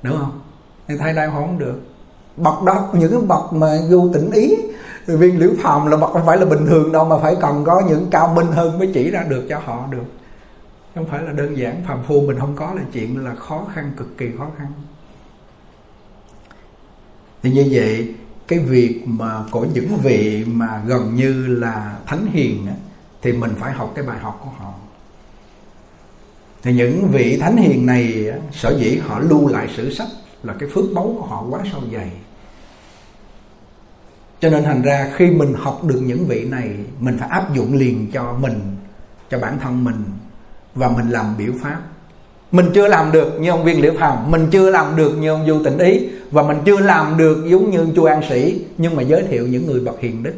[0.02, 0.40] Đúng không?
[0.88, 1.80] Thì thay đây không được.
[2.36, 4.56] Bậc đó, những cái bậc mà vô tỉnh ý,
[5.06, 7.82] viên liễu phàm là bậc không phải là bình thường đâu, mà phải cần có
[7.88, 10.04] những cao minh hơn mới chỉ ra được cho họ được.
[10.94, 13.92] Không phải là đơn giản, phàm phu mình không có là chuyện là khó khăn,
[13.96, 14.66] cực kỳ khó khăn.
[17.42, 18.14] Thì như vậy,
[18.48, 22.74] cái việc mà của những vị mà gần như là thánh hiền á
[23.26, 24.74] thì mình phải học cái bài học của họ.
[26.62, 30.08] Thì những vị thánh hiền này, sở dĩ họ lưu lại sử sách
[30.42, 32.10] là cái phước báu của họ quá sâu dày.
[34.40, 37.74] Cho nên thành ra khi mình học được những vị này, mình phải áp dụng
[37.74, 38.60] liền cho mình,
[39.30, 40.04] cho bản thân mình
[40.74, 41.80] và mình làm biểu pháp.
[42.52, 45.46] Mình chưa làm được như ông viên liễu phàm, mình chưa làm được như ông
[45.46, 49.02] du tịnh ý và mình chưa làm được giống như chu an sĩ, nhưng mà
[49.02, 50.34] giới thiệu những người bậc hiền đức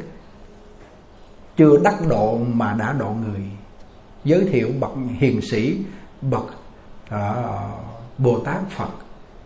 [1.58, 3.40] chưa đắc độ mà đã độ người.
[4.24, 5.78] Giới thiệu bậc hiền sĩ
[6.20, 6.44] bậc
[7.14, 7.20] uh,
[8.18, 8.90] bồ tát phật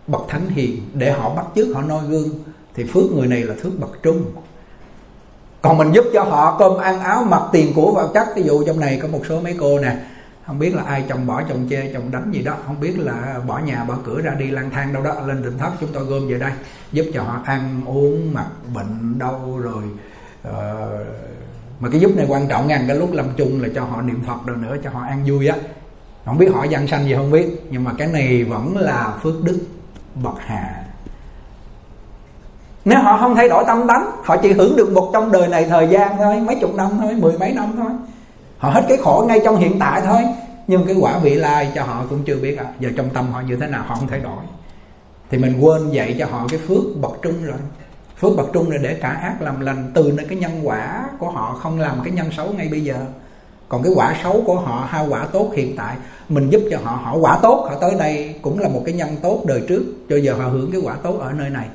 [0.07, 0.83] bậc thánh hiền.
[0.95, 2.29] Để họ bắt chước họ noi gương
[2.75, 4.25] thì phước người này là phước bậc trung.
[5.63, 8.65] Còn mình giúp cho họ cơm ăn áo mặc tiền của vào chất ví dụ
[8.67, 9.97] trong này có một số mấy cô nè
[10.47, 12.57] không biết là ai chồng bỏ chồng chê chồng đánh gì đó.
[12.67, 15.59] Không biết là bỏ nhà bỏ cửa ra đi lang thang đâu đó lên tỉnh
[15.59, 16.53] thất chúng tôi gom về đây.
[16.93, 19.83] Giúp cho họ ăn uống mặc bệnh đau rồi
[20.49, 20.55] uh,
[21.83, 24.23] mà cái giúp này quan trọng ngàn cái lúc lâm chung là cho họ niệm
[24.27, 25.57] phật rồi nữa, cho họ ăn vui á.
[26.25, 29.45] Không biết họ dân sanh gì không biết, nhưng mà cái này vẫn là phước
[29.45, 29.59] đức
[30.15, 30.85] bậc hạ.
[32.85, 35.67] Nếu họ không thay đổi tâm tánh, họ chỉ hưởng được một trong đời này
[35.69, 37.91] thời gian thôi, mấy chục năm thôi, mười mấy năm thôi.
[38.59, 40.23] Họ hết cái khổ ngay trong hiện tại thôi.
[40.67, 43.41] Nhưng cái quả vị lai cho họ cũng chưa biết à giờ trong tâm họ
[43.41, 44.43] như thế nào, họ không thay đổi.
[45.31, 47.59] Thì mình quên dạy cho họ cái phước bậc trung rồi
[48.23, 51.31] phước bậc trung là để trả ác làm lành, từ nơi cái nhân quả của
[51.31, 52.97] họ không làm cái nhân xấu ngay bây giờ.
[53.69, 55.97] Còn cái quả xấu của họ hai quả tốt hiện tại,
[56.29, 59.17] mình giúp cho họ họ quả tốt, họ tới đây cũng là một cái nhân
[59.23, 61.67] tốt đời trước, cho giờ họ hưởng cái quả tốt ở nơi này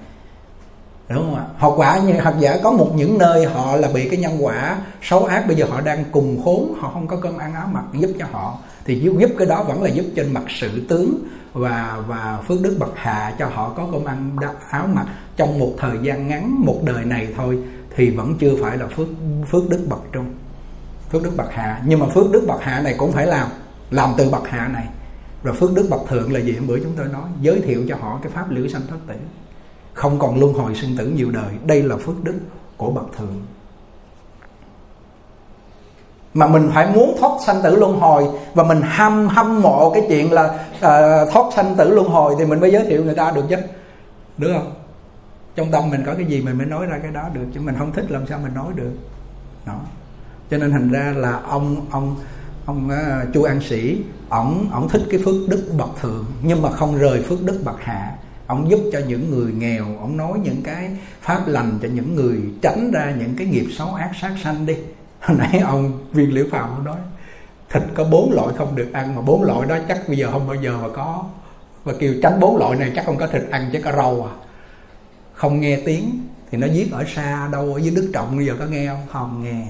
[1.10, 1.46] đúng không ạ?
[1.58, 4.78] Họ quả như học giả có một những nơi họ là bị cái nhân quả
[5.02, 7.84] xấu ác bây giờ họ đang cùng khốn họ không có cơm ăn áo mặc
[7.94, 8.58] giúp cho họ.
[8.86, 12.62] Thì giúp, giúp cái đó vẫn là giúp trên mặt sự tướng và và phước
[12.62, 14.36] đức bậc hạ cho họ có cơm ăn
[14.70, 17.60] áo mặc trong một thời gian ngắn một đời này thôi
[17.96, 19.08] thì vẫn chưa phải là phước
[19.50, 20.34] phước đức bậc trung
[21.12, 21.82] phước đức bậc hạ.
[21.86, 23.48] Nhưng mà phước đức bậc hạ này cũng phải làm
[23.92, 24.88] làm từ bậc hạ này.
[25.44, 26.56] Rồi phước đức bậc thượng là gì?
[26.56, 29.16] Hôm bữa chúng tôi nói giới thiệu cho họ cái pháp liễu sanh thoát tử
[29.98, 32.40] không còn luân hồi sinh tử nhiều đời đây là phước đức
[32.78, 33.42] của bậc thượng.
[36.34, 40.06] Mà mình phải muốn thoát sanh tử luân hồi và mình hâm hâm mộ cái
[40.10, 40.44] chuyện là
[40.76, 43.56] uh, thoát sanh tử luân hồi thì mình mới giới thiệu người ta được chứ.
[44.38, 44.74] Được không?
[45.56, 47.76] Trong tâm mình có cái gì mình mới nói ra cái đó được chứ mình
[47.80, 48.94] không thích làm sao mình nói được.
[49.66, 49.80] Đó.
[50.52, 52.16] Cho nên thành ra là ông ông
[52.66, 56.72] ông uh, chu an sĩ ổng ổng thích cái phước đức bậc thượng nhưng mà
[56.72, 58.16] không rời phước đức bậc hạ
[58.48, 60.90] ông giúp cho những người nghèo, ông nói những cái
[61.22, 64.76] pháp lành cho những người tránh ra những cái nghiệp xấu ác sát sanh đi.
[65.22, 66.98] Hồi nãy ông viên liễu phàm ông nói,
[67.70, 70.48] thịt có bốn loại không được ăn, mà bốn loại đó chắc bây giờ không
[70.48, 71.26] bao giờ mà có.
[71.84, 74.34] Và kêu, tránh bốn loại này chắc không có thịt ăn chứ có rau à.
[75.34, 78.56] Không nghe tiếng thì nó giết ở xa đâu, ở dưới đức trọng bây giờ
[78.60, 79.06] có nghe không?
[79.12, 79.68] Không nghe.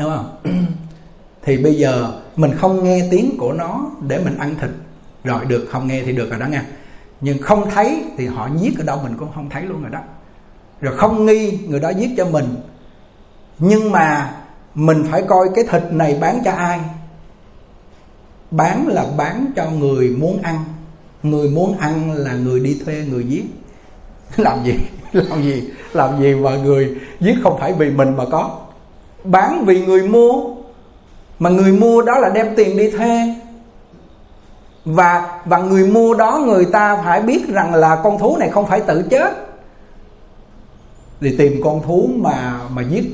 [0.00, 0.36] Đúng không?
[1.42, 4.70] Thì bây giờ mình không nghe tiếng của nó để mình ăn thịt
[5.24, 6.64] rồi được không nghe thì được rồi đó nha.
[7.20, 10.00] Nhưng không thấy thì họ giết ở đâu mình cũng không thấy luôn rồi đó.
[10.80, 12.56] Rồi không nghi người đó giết cho mình.
[13.58, 14.34] Nhưng mà
[14.74, 16.80] mình phải coi cái thịt này bán cho ai?
[18.50, 20.64] Bán là bán cho người muốn ăn.
[21.22, 23.44] Người muốn ăn là người đi thuê, người giết.
[24.36, 24.74] Làm gì?
[25.12, 25.70] Làm gì?
[25.92, 28.58] Làm gì mà người giết không phải vì mình mà có?
[29.24, 30.56] Bán vì người mua.
[31.38, 33.34] Mà người mua đó là đem tiền đi thuê
[34.84, 38.66] và và người mua đó người ta phải biết rằng là con thú này không
[38.66, 39.32] phải tự chết.
[41.20, 43.04] Thì tìm con thú mà mà giết.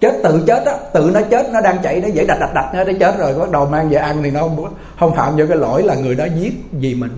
[0.00, 2.74] Chết tự chết á, tự nó chết, nó đang chạy, nó dễ đạch đạch đạch,
[2.74, 5.44] nó nó chết rồi bắt đầu mang về ăn thì nó không không phạm vô
[5.48, 7.10] cái lỗi là người đó giết vì mình.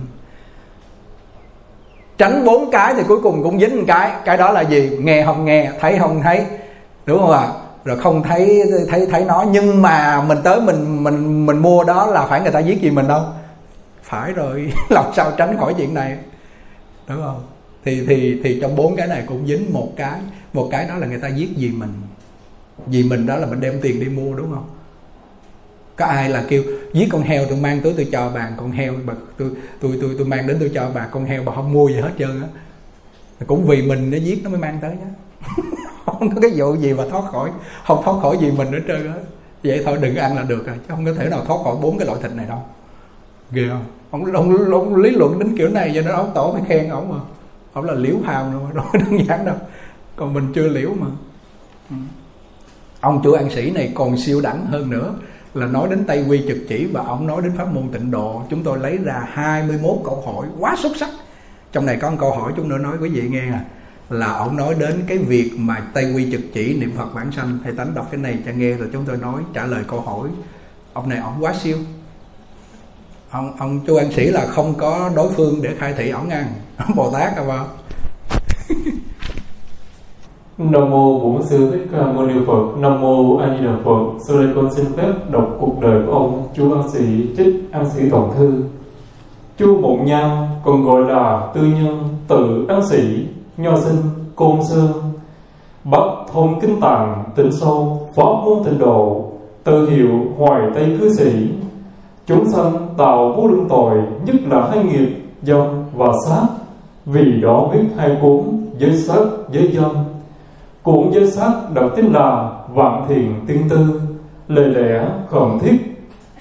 [2.17, 4.11] Tránh bốn cái thì cuối cùng cũng dính một cái.
[4.25, 4.97] Cái đó là gì?
[5.01, 6.45] Nghe không nghe, thấy không thấy.
[7.05, 7.39] Đúng không ạ?
[7.39, 7.53] À?
[7.83, 9.45] rồi không thấy thấy thấy nó.
[9.51, 12.89] Nhưng mà mình tới mình mình mình mua đó là phải người ta giết gì
[12.89, 13.21] mình đâu
[14.13, 16.17] phải rồi, làm sao tránh khỏi chuyện này.
[17.07, 17.43] Đúng không?
[17.85, 20.19] Thì thì thì trong bốn cái này cũng dính một cái.
[20.53, 21.93] Một cái đó là người ta giết gì mình.
[22.87, 24.69] Vì mình đó là mình đem tiền đi mua, đúng không?
[25.95, 28.93] Có ai là kêu, giết con heo tôi mang tới tôi cho bà, con heo,
[29.05, 31.87] bà, tôi tôi tôi tôi mang đến tôi cho bà, con heo, bà không mua
[31.89, 32.47] gì hết trơn á.
[33.47, 35.11] Cũng vì mình nó giết nó mới mang tới nhá.
[36.05, 37.51] Không có cái vụ gì mà thoát khỏi,
[37.85, 39.17] không thoát khỏi gì mình nữa trơn á.
[39.63, 41.97] Vậy thôi, đừng ăn là được rồi, chứ không có thể nào thoát khỏi bốn
[41.97, 42.61] cái loại thịt này đâu.
[43.51, 43.85] Ghê không?
[44.13, 47.09] Ông, ông, ông lý luận đến kiểu này cho nên ông tổ phải khen ông
[47.09, 47.19] mà.
[47.73, 49.55] Ông là liễu hàm rồi đâu đơn giản đâu.
[50.15, 51.07] Còn mình chưa liễu mà.
[51.89, 51.95] Ừ.
[53.01, 55.13] Ông chủ an sĩ này còn siêu đẳng hơn nữa
[55.53, 58.41] là nói đến Tây Quy trực chỉ và ông nói đến pháp môn tịnh độ.
[58.49, 61.09] Chúng tôi lấy ra 21 câu hỏi quá xuất sắc.
[61.71, 63.65] Trong này có một câu hỏi chúng tôi nói quý vị nghe à.
[64.09, 67.59] Là ông nói đến cái việc mà Tây Quy trực chỉ niệm Phật bản sanh.
[67.63, 70.29] Thầy tánh đọc cái này cho nghe rồi chúng tôi nói trả lời câu hỏi.
[70.93, 71.77] Ông này ông quá siêu
[73.33, 76.45] ông ông chu an sĩ là không có đối phương để khai thị ổng ăn
[76.77, 77.65] ông bồ tát à, không vào
[80.71, 82.77] Nam mô Bổn sư Thích Ca Mâu Ni Phật.
[82.77, 83.99] Nam mô A Di Đà Phật.
[84.27, 87.89] Sau đây con xin phép đọc cuộc đời của ông Chu An Sĩ trích An
[87.89, 88.63] Sĩ Toàn Thư.
[89.57, 94.01] Chu Mộng Nham còn gọi là Tư Nhân, Tự An Sĩ, Nho Sinh,
[94.35, 94.91] Côn Sơn,
[95.83, 99.31] Bắc Thông Kinh Tạng, Tịnh Sâu, Pháp Môn Tịnh Độ,
[99.63, 101.49] tự hiệu Hoài Tây Cư Sĩ.
[102.27, 105.09] Chúng sanh tạo vô lượng tội, nhất là hai nghiệp,
[105.41, 106.47] dâm và sát.
[107.05, 108.41] Vì đó viết hai cuốn
[108.77, 109.91] giới sát, giới dâm.
[110.83, 114.01] Cuốn giới sát đặt tên là Vạn Thiền Tiên Tư
[114.47, 115.77] Lời lẽ khẩn thiết.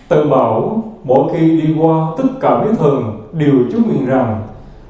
[0.08, 4.42] Tự bảo mỗi khi đi qua tất cả mấy thần đều chú nguyện rằng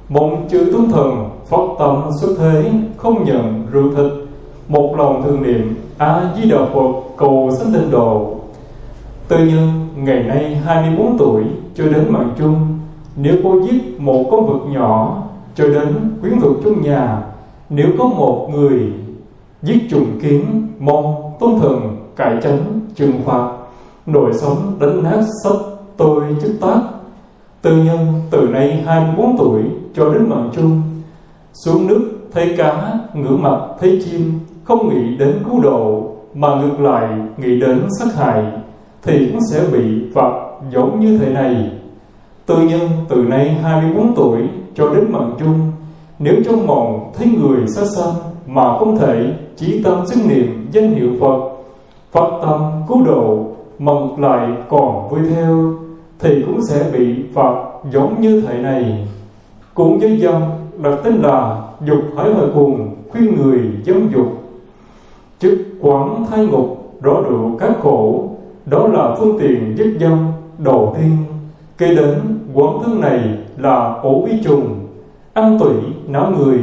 [0.09, 4.13] Mong chư tướng thần phát tâm xuất thế không nhận rượu thịt.
[4.69, 8.35] Một lòng thường niệm A Di Đà Phật cầu sanh tịnh độ.
[9.29, 12.79] Tự nhân ngày nay 24 tuổi cho đến mạng chung,
[13.17, 15.23] Nếu cô giết một con vật nhỏ
[15.55, 17.23] cho đến quyến thuộc trong nhà,
[17.71, 18.93] Nếu có một người
[19.63, 23.49] giết trùng kiến, mong tôn thần cải tránh trừng phạt
[24.07, 25.61] nội sống đánh nát sách
[25.97, 26.81] tôi chức tác.
[27.63, 27.99] Tư nhân
[28.31, 29.63] từ nay 24 tuổi
[29.95, 30.83] cho đến mạng chung,
[31.53, 36.81] xuống nước thấy cá ngửa mặt thấy chim, không nghĩ đến cứu độ mà ngược
[36.81, 38.45] lại nghĩ đến sát hại
[39.03, 40.33] thì cũng sẽ bị phạt
[40.73, 41.71] giống như thế này.
[42.47, 44.41] Tư nhân từ nay 24 tuổi
[44.75, 45.73] cho đến mạng chung,
[46.19, 48.15] nếu trong mộng thấy người xa sanh
[48.47, 51.53] mà không thể chỉ tâm xưng niệm danh hiệu Phật
[52.13, 53.47] Phật tâm cứu độ
[53.79, 55.75] mà ngược lại còn vui theo,
[56.19, 57.55] thì cũng sẽ bị phạt
[57.93, 59.09] giống như thế này.
[59.75, 60.43] Cũng với dân
[60.83, 64.29] đặt tên là dục hải hội cùng khuyên người dâm dục.
[65.39, 68.29] Chức quán thai ngục, rõ rượu các khổ
[68.67, 70.27] đó là phương tiện dứt dâm
[70.59, 71.17] đầu tiên.
[71.79, 72.19] Kế đến,
[72.55, 73.21] quán thứ này
[73.57, 74.87] là ổ vi trùng,
[75.33, 75.75] ăn tủy
[76.07, 76.61] não người.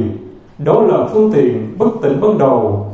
[0.58, 2.88] Đó là phương tiện bất tỉnh ban đầu.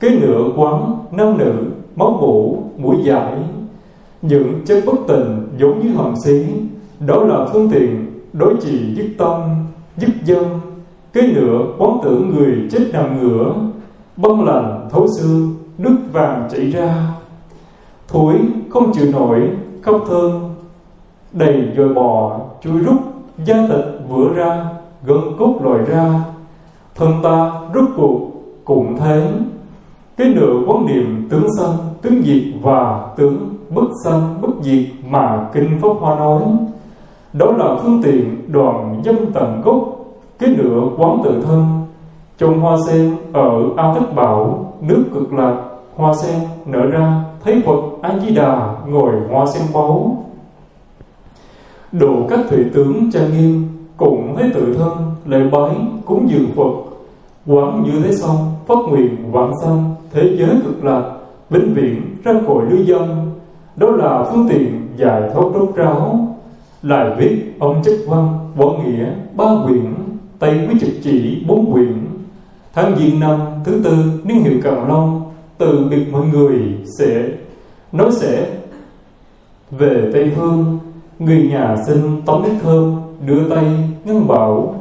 [0.00, 1.52] Cái nữa quán, nam nữ,
[1.96, 3.32] máu mũ mũi giải.
[4.22, 6.44] Những chất bất tình giống như hầm xí.
[7.06, 9.40] Đó là phương tiện đối trị dứt tâm
[9.96, 10.44] dứt dân.
[11.12, 13.54] Cái nữa quán tưởng người chết nằm ngửa.
[14.16, 17.13] Băng lạnh thấu xương nước vàng chảy ra
[18.14, 19.50] thối không chịu nổi,
[19.82, 20.30] khóc thơm.
[21.32, 22.96] Đầy dồi bò, chui rút,
[23.44, 24.66] da thịt vữa ra,
[25.04, 26.24] gân cốt lòi ra.
[26.94, 28.20] Thân ta rút cuộc,
[28.64, 29.32] cũng thế
[30.16, 33.36] cái nửa quan niệm tướng sanh tướng diệt và tướng
[33.70, 36.42] bất sanh bất diệt mà kinh pháp hoa nói.
[37.32, 39.96] Đó là phương tiện đoàn dâm tận gốc,
[40.38, 41.66] cái nửa quán tự thân.
[42.38, 45.56] Trong hoa sen ở ao thất bảo, nước cực lạc,
[45.96, 50.24] hoa sen nở ra thấy phật a di đà ngồi hoa sen báu.
[51.92, 54.92] Đủ các thủy tướng trang nghiêm cùng với tự thân,
[55.26, 55.70] lễ bái
[56.04, 56.90] cúng dường phật.
[57.46, 61.02] Quán như thế xong, phát nguyện vạn sanh thế giới cực lạc,
[61.50, 63.30] vĩnh viễn ra khỏi lưu dân.
[63.76, 66.28] Đó là phương tiện giải thoát rốt ráo.
[66.82, 69.94] Lại viết ông chức văn, võ nghĩa, ba quyển
[70.38, 71.94] tây quý trực chỉ bốn quyển.
[72.74, 75.22] Tháng giêng năm thứ tư niên hiệu càng long
[75.58, 76.60] từ biệt mọi người
[76.98, 77.28] sẽ
[77.92, 78.46] nói sẽ
[79.70, 80.78] về tây phương.
[81.18, 83.64] Người nhà xin tắm nước thơm, đưa tay
[84.04, 84.74] ngân bảo,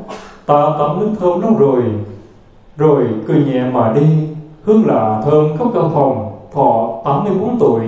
[0.45, 1.83] ta tắm nước thơm lắm rồi
[2.77, 4.05] rồi cười nhẹ mà đi.
[4.63, 7.81] Hương lạ thơm khắp căn phòng, thọ 84 tuổi.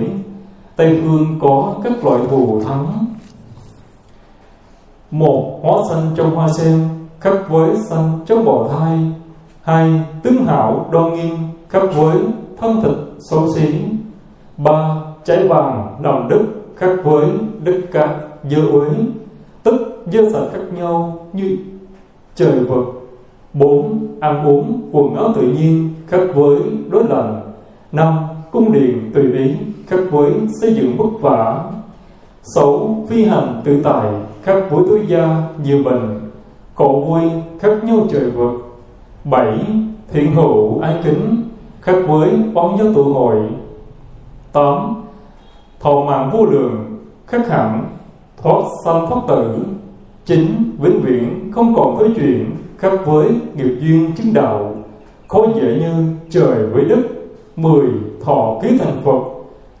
[0.76, 3.06] Tây phương có các loại thù thắng.
[5.10, 6.88] Một hóa xanh trong hoa sen,
[7.20, 8.98] khắp với xanh trong bò thai.
[9.62, 11.36] Hai, tướng hảo đoan nghiêm,
[11.68, 12.18] khắp với
[12.58, 13.68] thân thực xấu xí,
[14.56, 16.44] ba trái vàng nồng đức
[16.76, 17.26] khác với
[17.62, 18.10] đức cát
[18.50, 18.88] dơ uế,
[19.62, 21.56] tức dơ sản khác nhau như
[22.34, 22.84] trời vật
[23.52, 27.40] bốn ăn uống quần áo tự nhiên khác với đối lành,
[27.92, 28.18] năm
[28.50, 29.54] cung điện tùy ý
[29.86, 31.64] khác với xây dựng vất vả,
[32.54, 34.08] sáu phi hành tự tại
[34.42, 36.20] khác với tối gia nhiều bệnh
[36.74, 38.80] khổ vui khác nhau trời vực
[39.24, 39.58] bảy,
[40.12, 41.42] thiện hữu ái kính
[41.86, 43.36] khác với bóng giáo tụ hội
[44.52, 45.04] tám,
[45.80, 47.88] thọ mạng vô lượng, khác hẳn,
[48.42, 49.58] thoát sanh thoát tử.
[50.24, 50.46] Chín,
[50.78, 54.74] vĩnh viễn, không còn thứ chuyện khác với nghiệp duyên chứng đạo.
[55.28, 56.98] Khó dễ như trời với đất.
[57.56, 57.86] Mười,
[58.24, 59.20] thọ ký thành phật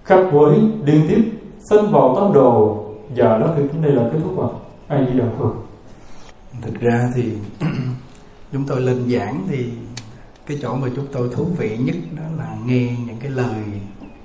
[0.04, 1.30] khác với liên tiếp
[1.70, 2.84] sinh vào tam đồ.
[3.16, 4.48] Và đó thì đây là kết thúc ạ.
[4.88, 5.52] Ai đi đà phật.
[6.62, 7.32] Thực ra thì
[8.52, 9.66] chúng tôi lên giảng thì
[10.46, 13.64] cái chỗ mà chúng tôi thú vị nhất đó là nghe những cái lời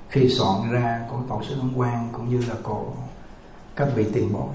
[0.08, 2.92] khi soạn ra của tổ sư Ấn Quang cũng như là của
[3.76, 4.48] các vị tiền bối.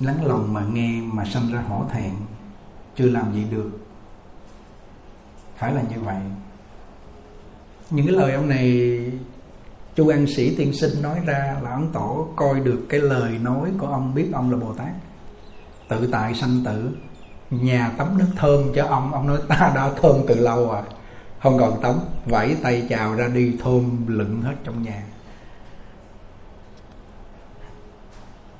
[0.00, 2.14] Lắng lòng mà nghe mà sanh ra hổ thẹn,
[2.96, 3.70] chưa làm gì được.
[5.56, 6.22] Phải là như vậy.
[7.90, 9.00] Những cái lời ông này,
[9.94, 13.70] chu an sĩ tiên sinh nói ra là ông tổ coi được cái lời nói
[13.78, 14.92] của ông biết ông là bồ tát.
[15.88, 16.90] Tự tại sanh tử
[17.50, 19.12] nhà tắm nước thơm cho ông.
[19.12, 20.82] Ông nói, ta đã thơm từ lâu à.
[21.42, 21.94] Không còn tắm,
[22.26, 25.02] vẫy tay chào ra đi, thơm lựng hết trong nhà.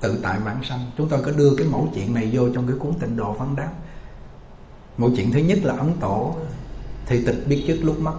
[0.01, 0.91] Tự tại bản sanh.
[0.99, 3.57] Chúng tôi có đưa cái mẫu chuyện này vô trong cái cuốn tịnh độ phán
[3.57, 3.73] đáp.
[4.99, 6.37] Mẫu chuyện thứ nhất là ấn tổ.
[7.07, 8.15] Thì tịch biết trước lúc mất.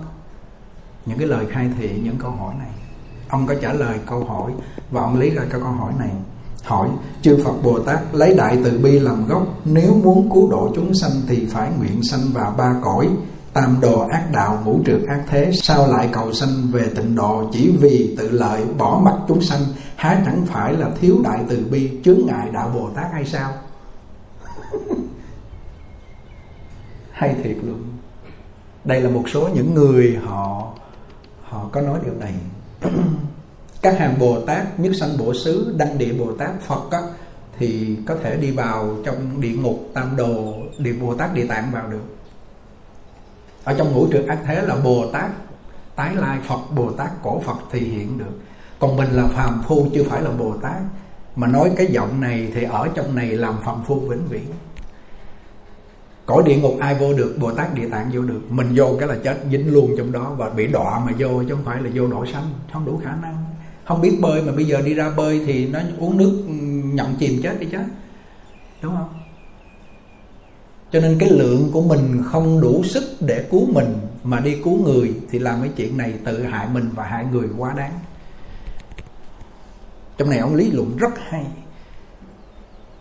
[1.06, 2.72] Những cái lời khai thị, những câu hỏi này.
[3.30, 4.52] Ông có trả lời câu hỏi
[4.92, 6.12] và ông lý ra cho câu hỏi này
[6.64, 6.90] hỏi,
[7.22, 10.94] chư Phật Bồ Tát lấy đại từ bi làm gốc, nếu muốn cứu độ chúng
[10.94, 13.10] sanh thì phải nguyện sanh vào ba cõi.
[13.54, 17.50] Tam đồ ác đạo, ngũ trượt ác thế, sao lại cầu sanh về tịnh độ
[17.52, 19.62] chỉ vì tự lợi, bỏ mặt chúng sanh?
[19.96, 23.54] Há chẳng phải là thiếu đại từ bi, chướng ngại đạo Bồ Tát hay sao?
[27.12, 27.84] Hay thiệt luôn.
[28.84, 30.74] Đây là một số những người họ
[31.44, 32.34] họ có nói điều này.
[33.82, 37.02] các hàng bồ tát nhất sanh bổ xứ đăng địa bồ tát phật á,
[37.58, 41.72] thì có thể đi vào trong địa ngục tam đồ địa bồ tát địa tạng
[41.72, 42.04] vào được.
[43.64, 45.30] Ở trong ngũ trượt ác thế là bồ tát
[45.96, 48.40] tái lai phật bồ tát cổ phật thì hiện được.
[48.80, 50.82] Còn mình là phàm phu chưa phải là bồ tát.
[51.36, 54.46] Mà nói cái giọng này thì ở trong này làm phàm phu vĩnh viễn.
[56.26, 58.42] Cõi địa ngục ai vô được bồ tát địa tạng vô được.
[58.50, 61.56] Mình vô cái là chết dính luôn trong đó và bị đọa mà vô chứ
[61.56, 62.54] không phải là vô độ sanh.
[62.74, 63.49] Không đủ khả năng
[63.90, 66.54] không biết bơi mà bây giờ đi ra bơi thì nó uống nước ừ,
[66.94, 67.84] nhậm chìm chết đi chết
[68.82, 69.10] đúng không?
[70.92, 74.84] Cho nên cái lượng của mình không đủ sức để cứu mình mà đi cứu
[74.84, 78.00] người thì làm cái chuyện này tự hại mình và hại người quá đáng.
[80.18, 81.46] Trong này ông lý luận rất hay.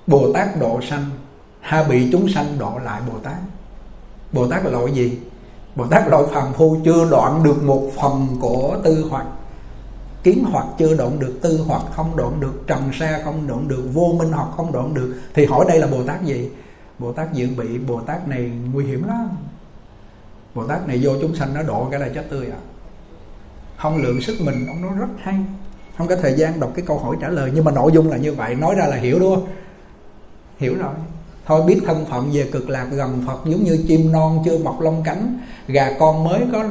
[0.06, 1.10] Bồ tát độ sanh,
[1.60, 3.36] ha bị chúng sanh độ lại bồ tát.
[4.32, 5.18] Bồ tát là loại gì?
[5.76, 9.26] Bồ tát lỗi loại phàm phu chưa đoạn được một phần của tư hoặc
[10.28, 13.82] kiến hoặc chưa đoạn được, tư hoặc không đoạn được, trần sa không đoạn được,
[13.92, 16.50] vô minh hoặc không đoạn được, thì hỏi đây là bồ tát gì?
[16.98, 19.28] Bồ tát dự bị, bồ tát này nguy hiểm lắm.
[20.54, 22.58] Bồ tát này vô chúng sanh nó độ cái là chết tươi à.
[23.76, 25.34] Không lượng sức mình, ông nói rất hay.
[25.98, 28.16] Không có thời gian đọc cái câu hỏi trả lời, nhưng mà nội dung là
[28.16, 28.54] như vậy.
[28.54, 29.48] Nói ra là hiểu, đúng không?
[30.58, 30.94] Hiểu rồi
[31.48, 34.80] thôi biết thân phận về cực lạc gần phật giống như chim non chưa mọc
[34.80, 35.38] lông cánh.
[35.68, 36.64] Gà con mới có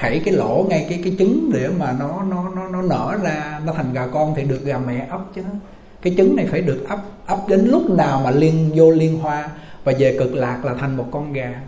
[0.00, 3.60] khẩy cái lỗ ngay cái cái trứng để mà nó nó nó nó nở ra.
[3.66, 5.42] Nó thành gà con thì được gà mẹ ấp chứ.
[6.02, 9.48] Cái trứng này phải được ấp ấp đến lúc nào mà liên vô liên hoa
[9.84, 11.60] và về cực lạc là thành một con gà.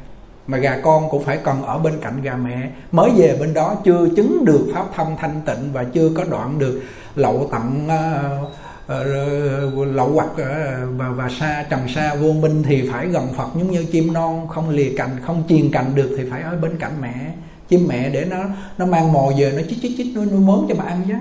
[0.47, 2.71] Mà gà con cũng phải cần ở bên cạnh gà mẹ.
[2.93, 6.59] Mới về bên đó chưa chứng được pháp thông thanh tịnh và chưa có đoạn
[6.59, 6.83] được
[7.17, 8.39] lậu tận uh, ờ,
[8.87, 13.29] Ờ, ờ, lậu hoặc ờ, và và xa trầm xa vô minh thì phải gần
[13.37, 13.49] phật.
[13.55, 16.79] Giống như chim non không lìa cành không chiền cành được thì phải ở bên
[16.79, 17.35] cạnh mẹ.
[17.69, 18.37] Chim mẹ để nó
[18.79, 21.15] nó mang mồi về nó chích chích chích nó, nuôi mớm cho mà ăn chứ.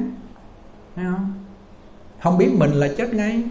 [0.95, 1.33] Thấy không?
[2.23, 3.43] Không biết mình là chết ngay.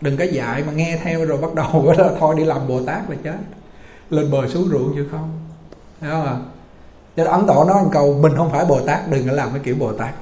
[0.00, 3.10] Đừng có dạy mà nghe theo rồi bắt đầu là thôi đi làm bồ tát
[3.10, 3.38] là chết.
[4.10, 5.30] Lên bờ xuống ruộng chứ không.
[6.00, 6.36] Thấy không à
[7.16, 9.60] cho ấn tổ nói một câu mình không phải bồ tát đừng có làm cái
[9.64, 10.14] kiểu bồ tát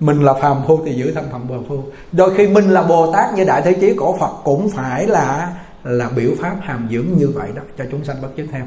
[0.00, 1.82] mình là phàm phu thì giữ thân phận phàm phu.
[2.12, 5.52] Đôi khi mình là bồ tát như đại thế chí cổ phật cũng phải là
[5.84, 8.64] là biểu pháp hàm dưỡng như vậy đó, cho chúng sanh bất chứng theo.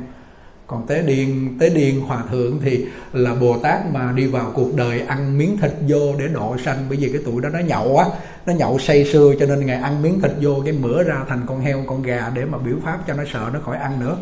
[0.67, 4.75] Còn tế điền tế điền hòa thượng thì là bồ tát mà đi vào cuộc
[4.75, 6.85] đời ăn miếng thịt vô để độ sanh.
[6.89, 8.05] Bởi vì cái tuổi đó nó nhậu á,
[8.45, 11.41] nó nhậu say sưa cho nên ngày ăn miếng thịt vô cái mửa ra thành
[11.45, 14.17] con heo, con gà để mà biểu pháp cho nó sợ nó khỏi ăn nữa.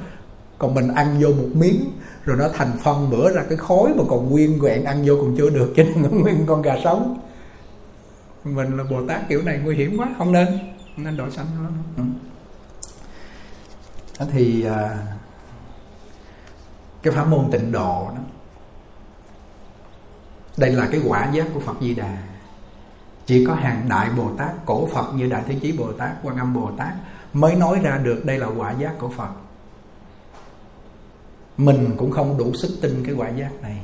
[0.58, 1.91] Còn mình ăn vô một miếng
[2.28, 5.36] rồi nó thành phân bữa ra cái khối mà còn nguyên quẹn ăn vô còn
[5.38, 7.19] chưa được cho nên nó nguyên con gà sống.
[8.43, 10.47] Mình là bồ tát kiểu này nguy hiểm quá không nên
[10.95, 11.69] không nên đổi sanh nó.
[14.19, 14.25] Ừ.
[14.32, 14.97] thì à,
[17.01, 18.21] cái pháp môn tịnh độ đó
[20.57, 22.17] đây là cái quả giác của phật di đà.
[23.25, 26.38] Chỉ có hàng đại bồ tát cổ phật như đại thế chí bồ tát quan
[26.38, 26.93] âm bồ tát
[27.34, 29.30] mới nói ra được đây là quả giác của phật
[31.58, 33.78] mình cũng không đủ sức tin cái quả giác này.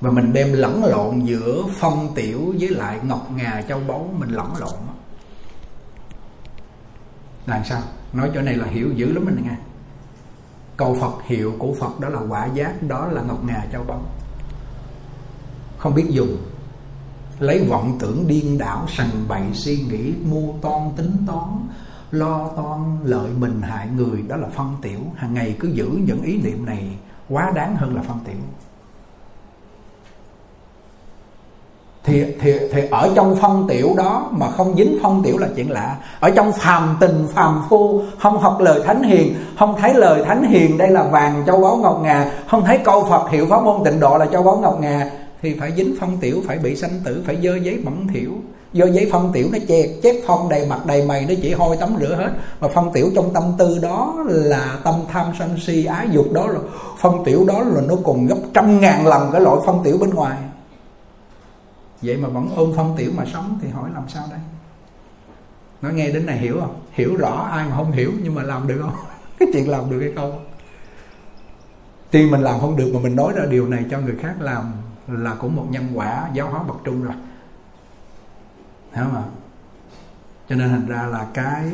[0.00, 4.28] Và mình đem lẫn lộn giữa phong tiểu với lại ngọc ngà châu báu, mình
[4.28, 4.78] lẫn lộn.
[7.46, 7.82] Làm sao?
[8.12, 9.56] Nói chỗ này là hiểu dữ lắm mình nghe
[10.76, 14.02] cầu phật hiệu của phật đó là quả giác, đó là ngọc ngà châu báu.
[15.78, 16.36] Không biết dùng.
[17.38, 21.68] Lấy vọng tưởng điên đảo, sằng bậy suy nghĩ, mua toan tính toán
[22.14, 25.00] lo toan lợi mình hại người đó là phân tiểu.
[25.16, 26.88] Hàng ngày cứ giữ những ý niệm này
[27.28, 28.36] quá đáng hơn là phân tiểu.
[32.04, 35.70] Thì, thì, thì ở trong phân tiểu đó mà không dính phân tiểu là chuyện
[35.70, 35.96] lạ.
[36.20, 40.42] Ở trong phàm tình phàm phu không học lời thánh hiền không thấy lời thánh
[40.42, 42.30] hiền đây là vàng châu báu ngọc ngà.
[42.48, 45.10] Không thấy câu phật hiệu pháp môn tịnh độ là châu báu ngọc ngà.
[45.42, 48.30] Thì phải dính phân tiểu phải bị sanh tử phải dơ giấy bẩn thiểu
[48.74, 51.76] do giấy phong tiểu nó che, chép phong đầy mặt đầy mày nó chỉ hôi
[51.76, 52.32] tắm rửa hết.
[52.60, 56.46] Mà phong tiểu trong tâm tư đó là tâm tham sân si ái dục đó
[56.46, 56.60] là
[56.98, 60.10] phong tiểu đó là nó còn gấp trăm ngàn lần cái loại phong tiểu bên
[60.10, 60.38] ngoài.
[62.02, 64.40] Vậy mà vẫn ôm phong tiểu mà sống thì hỏi làm sao đây?
[65.82, 66.80] Nói nghe đến này hiểu không?
[66.92, 68.94] Hiểu rõ ai mà không hiểu nhưng mà làm được không?
[69.38, 70.44] Cái chuyện làm được hay không?
[72.10, 74.72] Tuy mình làm không được mà mình nói ra điều này cho người khác làm
[75.08, 77.14] là cũng một nhân quả giáo hóa bậc trung rồi
[78.94, 79.22] hiểu không ạ?
[80.48, 81.64] Cho nên thành ra là cái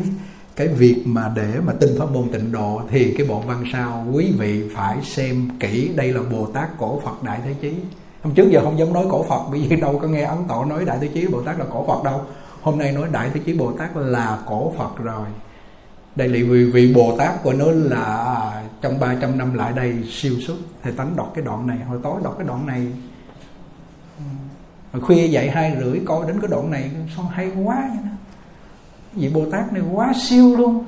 [0.57, 4.07] cái việc mà để mà tin pháp môn tịnh độ thì cái bộ văn sao
[4.13, 5.91] quý vị phải xem kỹ.
[5.97, 7.75] Đây là bồ tát cổ phật đại thế chí.
[8.23, 10.65] Hôm trước giờ không dám nói cổ phật, bởi vì đâu có nghe ấn tổ
[10.65, 12.21] nói đại thế chí, bồ tát là cổ phật đâu.
[12.61, 15.27] Hôm nay nói đại thế chí, bồ tát là cổ phật rồi.
[16.17, 20.35] Đây là vì vị bồ tát của nó là trong 300 năm lại đây siêu
[20.47, 20.57] xuất.
[20.83, 22.87] Thầy tánh đọc cái đoạn này, hồi tối đọc cái đoạn này
[24.93, 28.11] rồi khuya dậy hai rưỡi, coi đến cái đoạn này, sao hay quá vậy đó
[29.13, 30.85] vị bồ tát này quá siêu luôn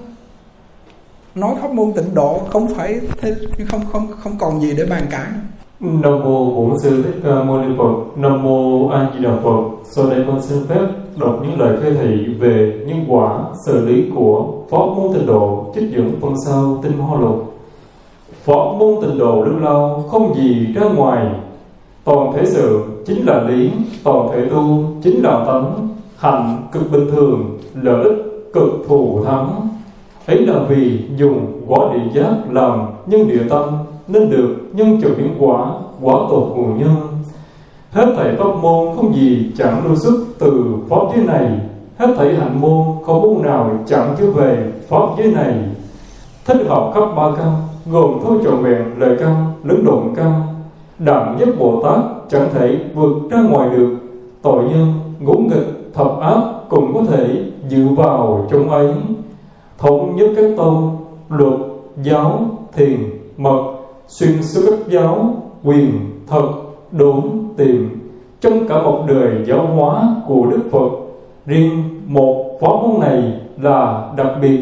[1.35, 3.01] nói pháp môn tịnh độ không phải
[3.69, 5.29] không không không còn gì để bàn cãi
[5.81, 8.17] Nam mô Bổn sư Thích Ca Mâu Ni Phật.
[8.17, 9.61] Nam mô A Di Đà Phật.
[9.85, 10.87] Sau đây con xin phép
[11.17, 15.73] đọc những lời khai thị về nhân quả, xử lý của pháp môn tịnh độ
[15.75, 17.55] trích dẫn phần sau tinh hoa lục.
[18.45, 21.27] Pháp môn tịnh độ lúc lâu không gì ra ngoài
[22.05, 23.71] toàn thể sự chính là lý,
[24.05, 25.89] toàn thể tu, chính là tánh
[26.19, 29.69] hạnh cực bình thường, lợi ích cực thù thắng.
[30.27, 33.65] Ấy là vì dùng quả địa giác làm nhân địa tâm,
[34.09, 36.97] nên được nhân trừ hiển quả quả tột nguồn nhân.
[37.91, 41.61] Hết thảy pháp môn không gì chẳng lưu xuất từ pháp giới này.
[41.99, 45.55] Hết thảy hạnh môn không môn nào chẳng chứa về pháp giới này.
[46.45, 47.53] Thích hợp khắp ba căn,
[47.91, 50.43] gồm thôi trọn vẹn lời căn, lẫn độn căn
[51.05, 53.97] đẳng nhất bồ tát, chẳng thể vượt ra ngoài được.
[54.43, 58.95] Tội nhân, ngũ nghịch, thập ác cũng có thể dự vào trong ấy.
[59.79, 60.91] Thống nhất các tôn
[61.29, 61.61] luật,
[62.03, 62.41] giáo,
[62.73, 62.99] thiền,
[63.37, 63.63] mật,
[64.09, 65.35] xuyên suốt các giáo,
[65.65, 65.93] quyền,
[66.27, 66.49] thật,
[66.93, 67.99] đúng tìm
[68.41, 70.89] trong cả một đời giáo hóa của đức phật,
[71.47, 74.59] riêng một pháp môn này là đặc biệt.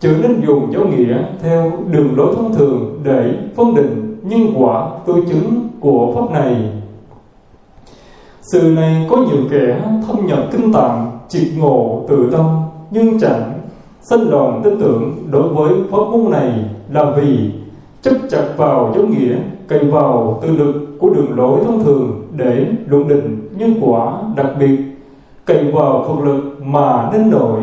[0.00, 4.88] Chứ nên dùng giáo nghĩa theo đường lối thông thường để phân định nhân quả
[5.06, 6.70] tư chứng của pháp này.
[8.42, 12.46] Sự này có nhiều kẻ thâm nhập kinh tạng, triệt ngộ tự tâm,
[12.90, 13.52] nhưng chẳng
[14.10, 16.52] sanh đoàn tin tưởng đối với pháp môn này
[16.92, 17.50] là vì
[18.02, 19.36] chấp chặt vào giáo nghĩa,
[19.68, 24.46] cậy vào tự lực của đường lối thông thường để luận định nhân quả đặc
[24.60, 24.76] biệt,
[25.44, 27.60] cậy vào phật lực mà nên nổi.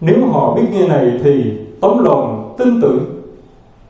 [0.00, 1.44] Nếu họ biết nghe này thì
[1.80, 2.98] tấm lòng tin tưởng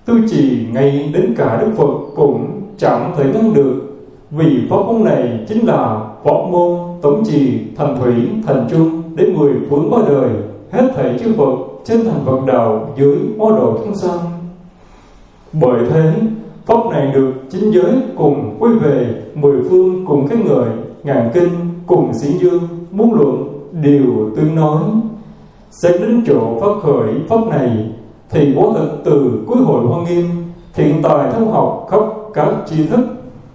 [0.05, 3.75] tư trì ngay đến cả đức phật cũng chẳng thể ngăn được.
[4.31, 8.15] Vì pháp môn này chính là pháp môn tổng trì thành thủy
[8.47, 10.31] thành trung đến mười phương ba đời.
[10.71, 14.19] Hết thảy chư Phật trên thành Phật đạo dưới hóa độ chúng sanh.
[15.53, 16.13] Bởi thế,
[16.67, 20.69] pháp này được chính giới cùng quy về mười phương cùng cái ngợi
[21.05, 21.49] ngàn kinh
[21.87, 23.49] cùng sĩ dương muốn luận
[23.83, 24.83] đều tương nói.
[25.71, 27.91] Xét đến chỗ phát khởi pháp này
[28.33, 30.25] thì bố thực từ cuối hội hoa nghiêm,
[30.75, 32.01] thiện tài thông học khắp
[32.35, 33.01] các tri thức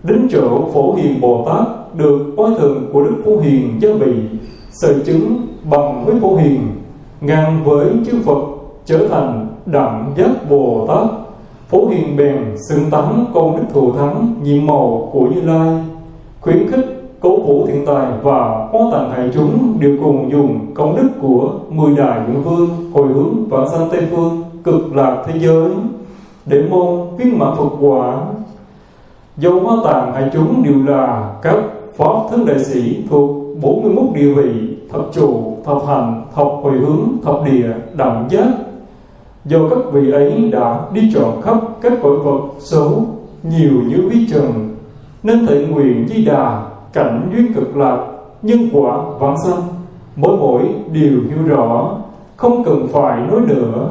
[0.04, 4.14] đến chỗ phổ hiền bồ tát được oai thường của đức phổ hiền gia bị
[4.82, 6.68] sự chứng bằng với phổ hiền,
[7.22, 8.44] ngang với chư Phật
[8.86, 11.08] trở thành đẳng giác Bồ Tát.
[11.70, 15.84] Phổ hiền bèn xưng tánh công đức thù thắng nhiệm màu của Như Lai,
[16.42, 16.86] khuyến khích
[17.20, 21.50] cố vũ thiện tài và hóa tặng hại chúng đều cùng dùng công đức của
[21.70, 25.72] mười đại nguyện vương, hồi hướng và sanh tây phương cực lạc thế giới,
[26.46, 28.18] để mong viên mãn Phật quả.
[29.38, 31.56] Dầu hóa tạng hại chúng đều là các
[31.98, 33.30] pháp thân đại sĩ thuộc
[33.62, 38.48] 41 địa vị, thập trụ thập hành, thập hồi hướng, thập địa, đẳng giác.
[39.46, 43.06] Do các vị ấy đã đi chọn khắp các cõi vật xấu,
[43.44, 44.76] nhiều như vi trần,
[45.24, 47.98] nên thệ nguyện di đà cảnh duyên cực lạc,
[48.42, 49.62] nhân quả vãng sanh.
[50.16, 50.62] Mỗi mỗi
[50.94, 51.98] đều hiểu rõ,
[52.36, 53.90] không cần phải nói nữa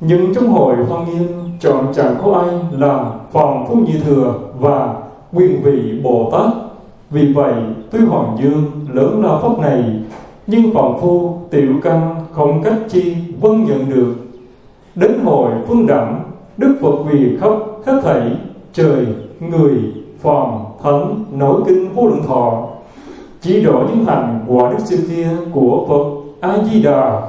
[0.00, 1.28] nhưng trong hội hoa nghiêm
[1.60, 4.94] chọn chẳng có ai làm phòng phúc như thừa và
[5.32, 6.52] quyền vị bồ tát.
[7.10, 7.54] Vì vậy
[7.90, 10.00] tuy hoàng dương lớn lao pháp này,
[10.46, 14.14] nhưng phòng phu tiểu căn không cách chi vân nhận được.
[14.94, 16.22] Đến hồi phương đẳng,
[16.56, 17.52] đức phật vì khắp
[17.86, 18.36] hết thảy
[18.72, 19.06] trời,
[19.40, 19.72] người
[20.20, 22.66] phòng thánh nổi kinh vô lượng thọ.
[23.40, 26.04] Chỉ rõ những hành quả đức xưa kia của Phật
[26.48, 27.22] A Di Đà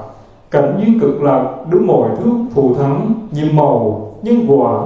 [0.52, 4.84] cảnh duyên cực lạc đúng mọi thứ thù thắng nhiệm màu nhân quả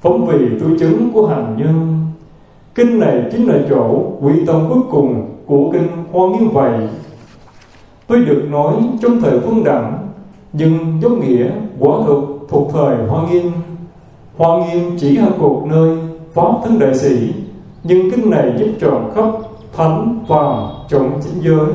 [0.00, 2.06] phóng vì tu chứng của hành nhân.
[2.74, 6.88] Kinh này chính là chỗ quy tâm cuối cùng của kinh hoa nghiêm vậy
[8.06, 9.98] tôi được nói trong thời phương đẳng,
[10.52, 13.52] nhưng giống nghĩa quả thực thuộc thời hoa nghiêm
[14.36, 15.98] hoa nghiêm chỉ là cuộc nơi
[16.32, 17.32] pháp thân đại sĩ,
[17.84, 19.30] nhưng kinh này giúp trọn khắp
[19.72, 21.66] thánh và trọng chính giới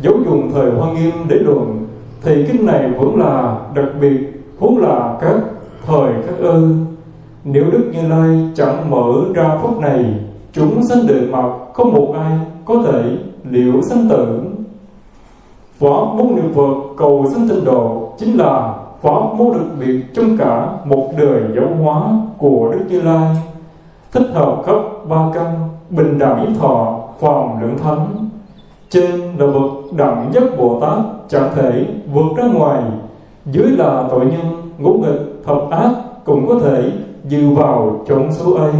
[0.00, 1.86] dấu dùng thời hoa nghiêm để luận
[2.22, 5.36] thì kinh này vẫn là đặc biệt, vốn là các
[5.86, 6.74] thời các ư.
[7.44, 10.04] Nếu đức như lai chẳng mở ra pháp này,
[10.52, 13.02] chúng sanh đời mặt không một ai có thể
[13.50, 14.42] liệu sanh tử.
[15.78, 20.36] Pháp môn niệm phật cầu sanh tịnh độ chính là pháp môn đặc biệt trong
[20.38, 22.02] cả một đời giáo hóa
[22.38, 23.36] của đức như lai.
[24.12, 28.28] Thích hợp khắp ba căn bình đẳng ý thọ phòng lượng thánh
[28.92, 32.82] trên là bậc đẳng nhất bồ tát chẳng thể vượt ra ngoài.
[33.46, 35.90] Dưới là tội nhân, ngũ nghịch, thập ác
[36.24, 36.90] cũng có thể
[37.28, 38.72] dự vào chốn số ấy.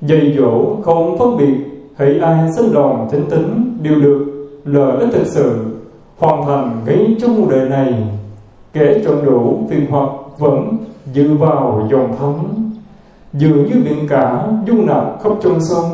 [0.00, 1.54] Dạy dỗ không phân biệt
[1.96, 5.64] hãy ai sinh lòng chánh tính đều được, lợi ích thực sự,
[6.18, 7.94] hoàn thành ngay trong một đời này.
[8.72, 10.76] Kẻ chọn đủ phiền hoặc vẫn
[11.12, 12.34] dự vào dòng thấm
[13.32, 15.90] dường như biển cả dung nạp khắp trong sông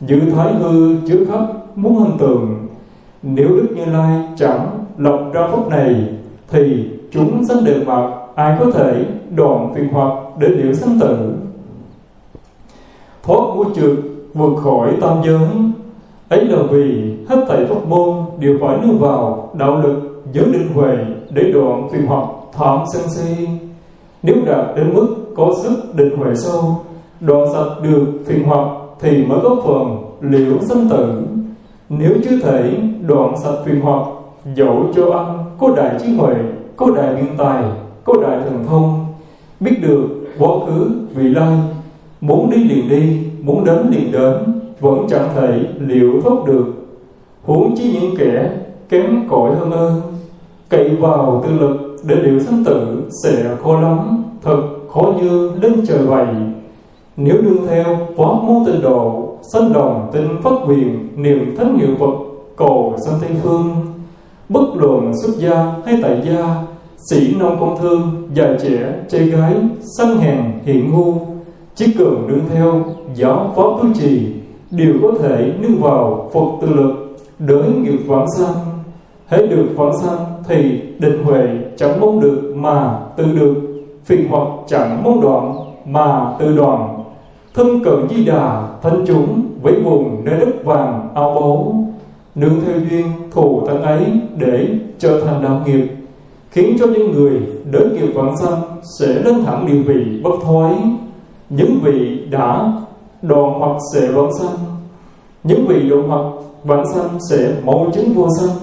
[0.00, 1.46] giữ thái hư chứa khắp
[1.76, 2.66] muốn hình tượng
[3.22, 6.08] nếu đức như lai chẳng lập ra pháp này,
[6.50, 9.04] thì chúng sanh đều mặt ai có thể
[9.36, 11.34] đoạn phiền hoặc để liễu sanh tử?
[13.22, 13.98] Thoát ngũ trượt
[14.34, 15.48] vượt khỏi tam giới.
[16.28, 20.68] Ấy là vì hết thảy pháp môn đều phải nương vào đạo lực giới định
[20.74, 20.96] huệ
[21.30, 23.48] để đoạn phiền hoặc thảm sân si.
[24.22, 26.76] Nếu đạt đến mức có sức định huệ sâu,
[27.20, 28.68] đoạn sạch được phiền hoặc
[29.00, 31.22] thì mới có phần liễu sanh tử
[31.88, 34.06] nếu chưa thể đoạn sạch phiền hoặc,
[34.54, 36.34] dẫu cho ăn, có đại trí huệ,
[36.76, 37.62] có đại biện tài,
[38.04, 39.06] có đại thần thông,
[39.60, 40.06] biết được
[40.38, 41.58] quá khứ, vị lai,
[42.20, 44.32] muốn đi liền đi, muốn đến liền đến,
[44.80, 46.64] vẫn chẳng thể liệu thoát được.
[47.44, 48.50] Huống chi những kẻ
[48.88, 50.00] kém cỏi hơn ơn
[50.68, 54.62] cậy vào tư lực để liệu sinh tử sẽ khó lắm, thật
[54.92, 56.26] khó như lên trời vậy.
[57.16, 57.84] Nếu đương theo
[58.16, 62.14] quá môn tình độ sanh đồng tinh phát quyền niềm thánh hiệu phật
[62.56, 63.74] cầu sanh tây phương.
[64.48, 66.56] Bất luận xuất gia hay tại gia,
[67.10, 69.54] sĩ nông công thương, già trẻ, trai gái,
[69.98, 71.14] sanh hèn hiện ngu,
[71.74, 72.82] chỉ cần đương theo
[73.14, 74.26] giáo pháp tu trì,
[74.70, 78.54] đều có thể nương vào phật tự lực đới nghiệp vãng sanh.
[79.26, 80.18] Hãy được vãng sanh
[80.48, 83.54] thì định huệ chẳng mong được mà tự được,
[84.04, 85.54] phiền hoặc chẳng mong đoạn
[85.86, 86.93] mà tự đoạn
[87.54, 91.84] thân cận di đà, thánh chúng với vùng nơi đất vàng ao báu
[92.34, 94.04] nương theo duyên thù thân ấy
[94.38, 95.86] để trở thành đạo nghiệp,
[96.50, 97.40] khiến cho những người
[97.70, 98.60] đến nghiệp vãng sanh
[98.98, 100.74] sẽ lên thẳng địa vị bất thoái.
[101.50, 102.72] Những vị đã
[103.22, 104.56] đoàn hoặc sẽ vãng sanh,
[105.44, 106.24] những vị đoạn hoặc
[106.64, 108.56] vãng sanh sẽ mau chứng vô sanh.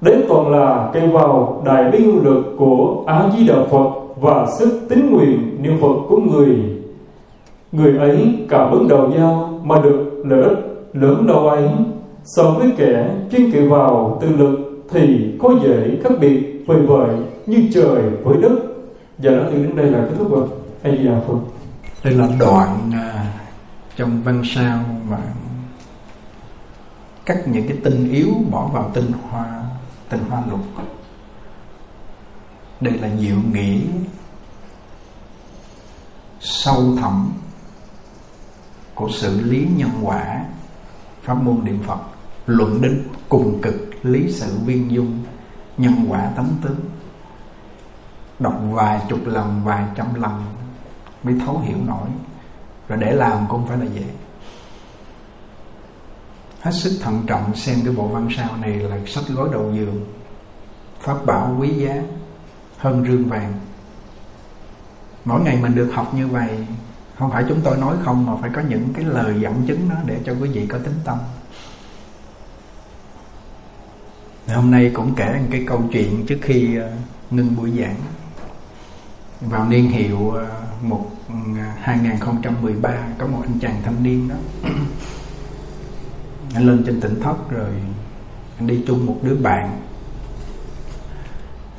[0.00, 4.80] Đấy toàn là cây vào đại bi lực của a di đà phật và sức
[4.88, 6.56] tín nguyện niệm phật của người
[7.76, 10.58] người ấy cảm ứng đầu nhau mà được lợi ích
[10.92, 11.68] lớn đâu ấy.
[12.24, 17.16] So với kẻ chuyên kỵ vào tự lực thì có dễ khác biệt vời vợi
[17.46, 18.52] như trời với đất.
[19.18, 20.48] Giờ đó từ đến đây là kết thúc rồi.
[20.82, 21.38] Hay gì đà phật.
[22.04, 23.32] Đây là đoạn à,
[23.96, 25.18] trong văn sao mà
[27.26, 29.62] cắt những cái tinh yếu bỏ vào tinh hoa
[30.08, 30.60] tinh hoa lục.
[32.80, 33.78] Đây là diệu nghĩa
[36.40, 37.32] sâu thẳm
[38.96, 40.44] của xử lý nhân quả,
[41.22, 41.98] pháp môn niệm phật,
[42.46, 45.24] luận đến cùng cực lý sự viên dung,
[45.78, 46.80] nhân quả tấm tướng.
[48.38, 50.42] Đọc vài chục lần, vài trăm lần
[51.22, 52.08] mới thấu hiểu nổi.
[52.88, 54.04] Rồi để làm cũng phải là dễ
[56.66, 60.04] hết sức thận trọng xem cái bộ văn sao này là sách gói đầu giường,
[61.00, 62.02] pháp bảo quý giá,
[62.78, 63.52] hơn rương vàng.
[65.24, 66.66] Mỗi ngày mình được học như vậy
[67.18, 69.96] không phải chúng tôi nói không, mà phải có những cái lời dẫn chứng đó
[70.06, 71.18] để cho quý vị có tính tâm.
[74.54, 76.92] Hôm nay cũng kể một cái câu chuyện trước khi ờ,
[77.30, 77.96] ngưng buổi giảng.
[79.40, 80.46] Vào niên hiệu ờ,
[80.82, 81.34] một ờ,
[81.80, 84.34] 2013 có một anh chàng thanh niên đó.
[86.54, 87.70] Anh lên trên tỉnh thất rồi
[88.58, 89.80] anh đi chung một đứa bạn.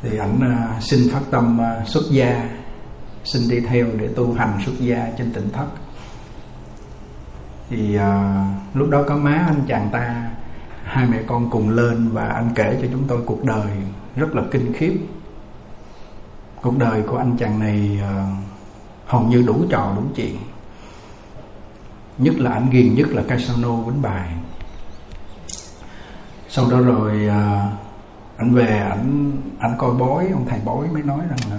[0.01, 0.39] Thì ảnh
[0.81, 2.56] xin phát tâm xuất gia
[3.27, 5.67] xin đi theo để tu hành xuất gia trên tỉnh thất.
[7.69, 10.29] Thì à, lúc đó có má anh chàng ta
[10.83, 13.67] hai mẹ con cùng lên và anh kể cho chúng tôi cuộc đời
[14.15, 14.99] rất là kinh khiếp.
[16.61, 18.27] Cuộc đời của anh chàng này à,
[19.05, 20.37] hầu như đủ trò đủ chuyện.
[22.17, 24.29] Nhất là anh ghiền nhất là casino đánh bài.
[26.49, 27.71] Sau đó rồi à,
[28.37, 31.57] anh về anh anh coi bói ông thầy bói mới nói rằng là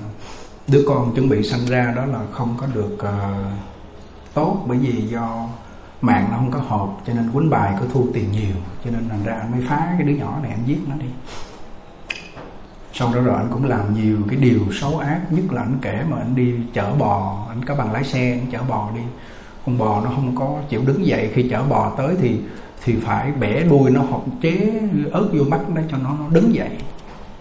[0.68, 3.58] đứa con chuẩn bị sinh ra đó là không có được uh,
[4.34, 5.48] tốt bởi vì do
[6.02, 9.08] mạng nó không có hợp cho nên quýnh bài có thu tiền nhiều cho nên
[9.08, 11.06] thành ra anh mới phá cái đứa nhỏ này anh giết nó đi.
[12.92, 16.04] Xong đó rồi anh cũng làm nhiều cái điều xấu ác nhất là anh kể
[16.10, 19.02] mà anh đi chở bò anh có bằng lái xe anh chở bò đi.
[19.66, 22.40] Con bò nó không có chịu đứng dậy khi chở bò tới thì
[22.84, 24.80] thì phải bẻ đuôi nó hoặc chế
[25.12, 26.70] ớt vô mắt nó cho nó, nó đứng dậy.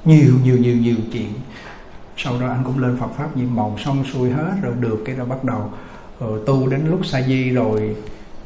[0.06, 1.34] Nhiều nhiều nhiều nhiều chuyện
[2.18, 5.16] sau đó anh cũng lên Phật pháp nhiệm màu xong xuôi hết rồi được cái
[5.16, 5.72] rồi bắt đầu
[6.20, 7.96] rồi tu đến lúc sa di rồi,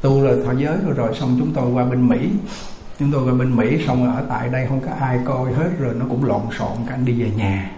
[0.00, 2.30] tu rồi thọ giới rồi rồi xong chúng tôi qua bên Mỹ.
[2.98, 5.94] Chúng tôi qua bên Mỹ xong ở tại đây không có ai coi hết rồi
[5.94, 7.70] nó cũng lộn xộn, cả anh đi về nhà.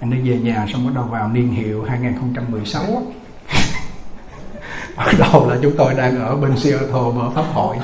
[0.00, 2.82] Anh đi về nhà xong bắt đầu vào niên hiệu 2016
[4.96, 7.76] bắt đầu là chúng tôi đang ở bên Seattle mở pháp hội.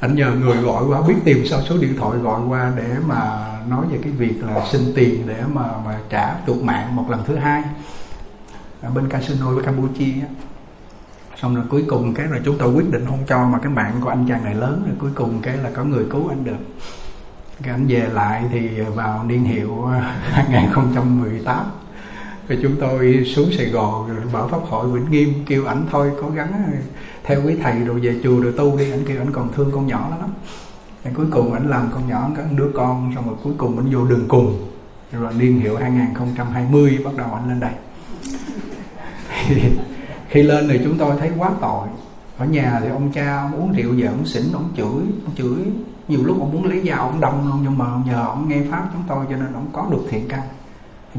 [0.00, 3.49] Anh nhờ người gọi qua, biết tìm sao số điện thoại gọi qua để mà
[3.68, 7.22] nói về cái việc là xin tiền để mà mà trả chuộc mạng một lần
[7.26, 7.62] thứ hai
[8.82, 10.14] ở bên casino với Campuchia
[11.42, 14.00] xong rồi cuối cùng cái rồi chúng tôi quyết định không cho mà cái mạng
[14.00, 16.58] của anh chàng này lớn, rồi cuối cùng cái là có người cứu anh được.
[17.62, 21.66] Cái anh về lại thì vào niên hiệu ờ, 2018
[22.48, 26.10] rồi chúng tôi xuống Sài Gòn rồi bảo pháp hội Vĩnh Nghiêm kêu ảnh thôi,
[26.22, 26.78] cố gắng ờ,
[27.24, 28.90] theo quý thầy rồi về chùa rồi tu đi.
[28.90, 30.30] Ảnh kêu ảnh còn thương con nhỏ lắm
[31.04, 33.94] rồi cuối cùng ảnh làm con nhỏ có đứa con, xong rồi cuối cùng ảnh
[33.94, 34.70] vô đường cùng.
[35.12, 37.72] Rồi niên hiệu 2020 bắt đầu ảnh lên đây.
[40.28, 41.88] Khi lên thì chúng tôi thấy quá tội.
[42.38, 44.86] Ở nhà thì ông cha ông uống rượu về ông xỉn, ông chửi
[45.24, 45.72] ông chửi.
[46.08, 48.88] Nhiều lúc ông muốn lấy dao, ông đâm luôn, nhưng mà nhờ ông nghe pháp
[48.92, 50.40] chúng tôi cho nên ông có được thiện căn.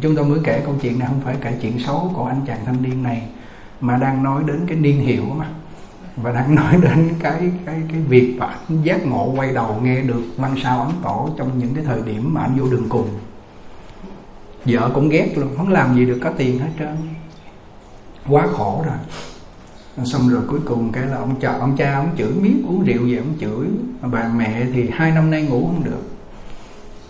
[0.02, 2.66] Chúng tôi mới kể câu chuyện này, không phải kể chuyện xấu của anh chàng
[2.66, 3.28] thanh niên này,
[3.82, 5.46] mà đang nói đến cái niên hiệu mà
[6.16, 10.02] và đang nói đến cái cái cái việc mà anh giác ngộ quay đầu nghe
[10.02, 13.10] được văn sao ấn tổ trong những cái thời điểm mà anh vô đường cùng.
[14.66, 16.98] Vợ cũng ghét luôn, không làm gì được, có tiền hết trơn.
[18.30, 18.98] Quá khổ rồi.
[20.06, 23.04] Xong rồi cuối cùng cái là ông cha ông cha ông chửi miết uống rượu
[23.06, 23.68] về ông chửi.
[24.02, 26.02] Bà mẹ thì hai năm nay ngủ không được.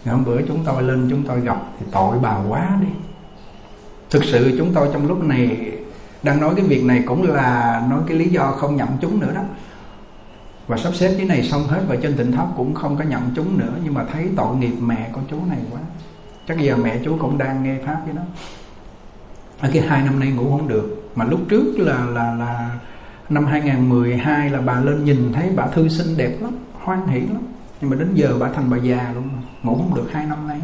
[0.05, 2.87] Ngày hôm bữa chúng tôi lên, chúng tôi gặp thì tội bà quá đi.
[4.09, 5.71] Thực sự chúng tôi trong lúc này
[6.23, 9.31] đang nói cái việc này cũng là nói cái lý do không nhận chúng nữa
[9.35, 9.41] đó.
[10.67, 13.21] Và sắp xếp cái này xong hết và trên tịnh thất cũng không có nhận
[13.35, 15.79] chúng nữa, nhưng mà thấy tội nghiệp mẹ của chú này quá.
[16.47, 18.21] Chắc giờ mẹ chú cũng đang nghe pháp với đó
[19.59, 22.69] ở cái hai năm nay ngủ không được, mà lúc trước là là là
[23.29, 27.41] năm 2012 là bà lên nhìn thấy bà thư sinh đẹp lắm, hoan hỷ lắm.
[27.81, 29.29] Nhưng mà đến giờ bà thành bà già luôn,
[29.63, 30.61] ngủ không được hai năm nay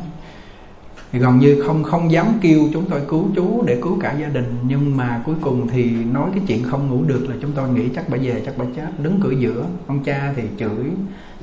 [1.11, 4.27] thì gần như không không dám kêu chúng tôi cứu chú để cứu cả gia
[4.27, 4.55] đình.
[4.67, 7.89] Nhưng mà cuối cùng thì nói cái chuyện không ngủ được là chúng tôi nghĩ
[7.95, 8.99] chắc bà về, chắc bà chết.
[9.03, 10.85] Đứng cửa giữa ông cha thì chửi,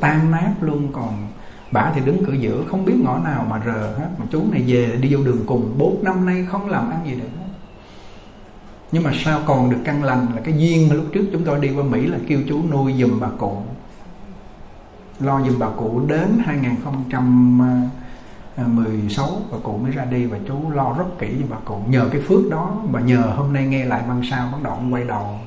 [0.00, 0.88] tan nát luôn.
[0.92, 1.28] Còn
[1.70, 4.08] bà thì đứng cửa giữa, không biết ngõ nào mà rờ hết.
[4.18, 5.74] Mà chú này về đi vô đường cùng.
[5.78, 7.28] Bốn năm nay không làm ăn gì được
[8.94, 11.60] nhưng mà sao còn được căn lành là cái duyên mà lúc trước chúng tôi
[11.60, 13.56] đi qua Mỹ là kêu chú nuôi giùm bà cụ.
[15.20, 16.74] Lo giùm bà cụ đến 2000
[18.56, 22.08] 16 và cụ mới ra đi và chú lo rất kỹ cho bà cụ nhờ
[22.12, 25.38] cái phước đó và nhờ hôm nay nghe lại băng sao bắt đầu quay đầu.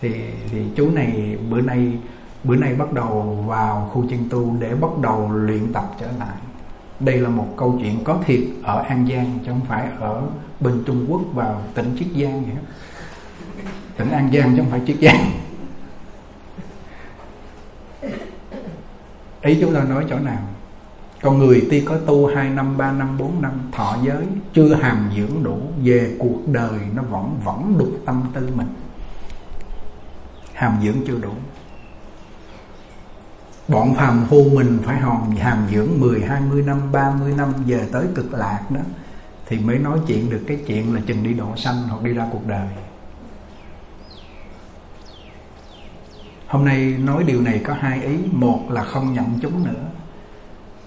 [0.00, 0.14] Thì
[0.50, 1.98] thì chú này bữa nay
[2.44, 6.36] bữa nay bắt đầu vào khu chân tu để bắt đầu luyện tập trở lại.
[7.00, 10.22] Đây là một câu chuyện có thiệt ở An Giang, chứ không phải ở
[10.60, 12.56] bên Trung Quốc vào tỉnh Chiết Giang vậy
[13.96, 15.30] tỉnh An Giang chứ không phải Chiết Giang.
[19.40, 20.42] Ý chúng ta nói chỗ nào?
[21.22, 25.10] Con người tuy có tu 2 năm, 3 năm, 4 năm thọ giới Chưa hàm
[25.16, 28.66] dưỡng đủ Về cuộc đời nó vẫn vẫn đục tâm tư mình.
[30.52, 31.32] Hàm dưỡng chưa đủ.
[33.68, 38.06] Bọn phàm phu mình phải hòn hàm dưỡng 10, 20 năm, 30 năm Về tới
[38.14, 38.80] cực lạc đó
[39.46, 42.26] Thì mới nói chuyện được cái chuyện là chừng đi độ sanh Hoặc đi ra
[42.32, 42.68] cuộc đời.
[46.46, 49.84] Hôm nay nói điều này có hai ý Một là không nhận chúng nữa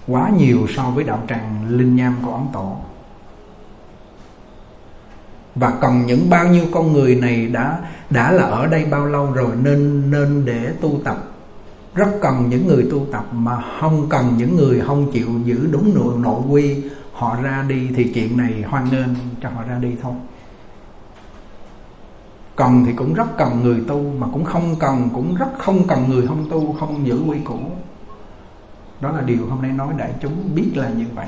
[0.06, 2.76] Quá nhiều so với đạo tràng linh nham của Ấn Tổ.
[5.54, 7.78] Và còn những bao nhiêu con người này đã
[8.10, 11.16] đã là ở đây bao lâu rồi Nên nên để tu tập.
[11.94, 15.94] Rất cần những người tu tập Mà không cần những người không chịu giữ đúng
[15.94, 16.82] nội, nội quy
[17.12, 19.08] Họ ra đi thì chuyện này hoan nghênh
[19.42, 20.12] cho họ ra đi thôi.
[22.56, 26.08] Cần thì cũng rất cần người tu mà cũng không cần cũng rất không cần
[26.08, 27.58] người không tu không giữ quy củ
[29.00, 31.26] đó là điều hôm nay nói đại chúng biết là như vậy.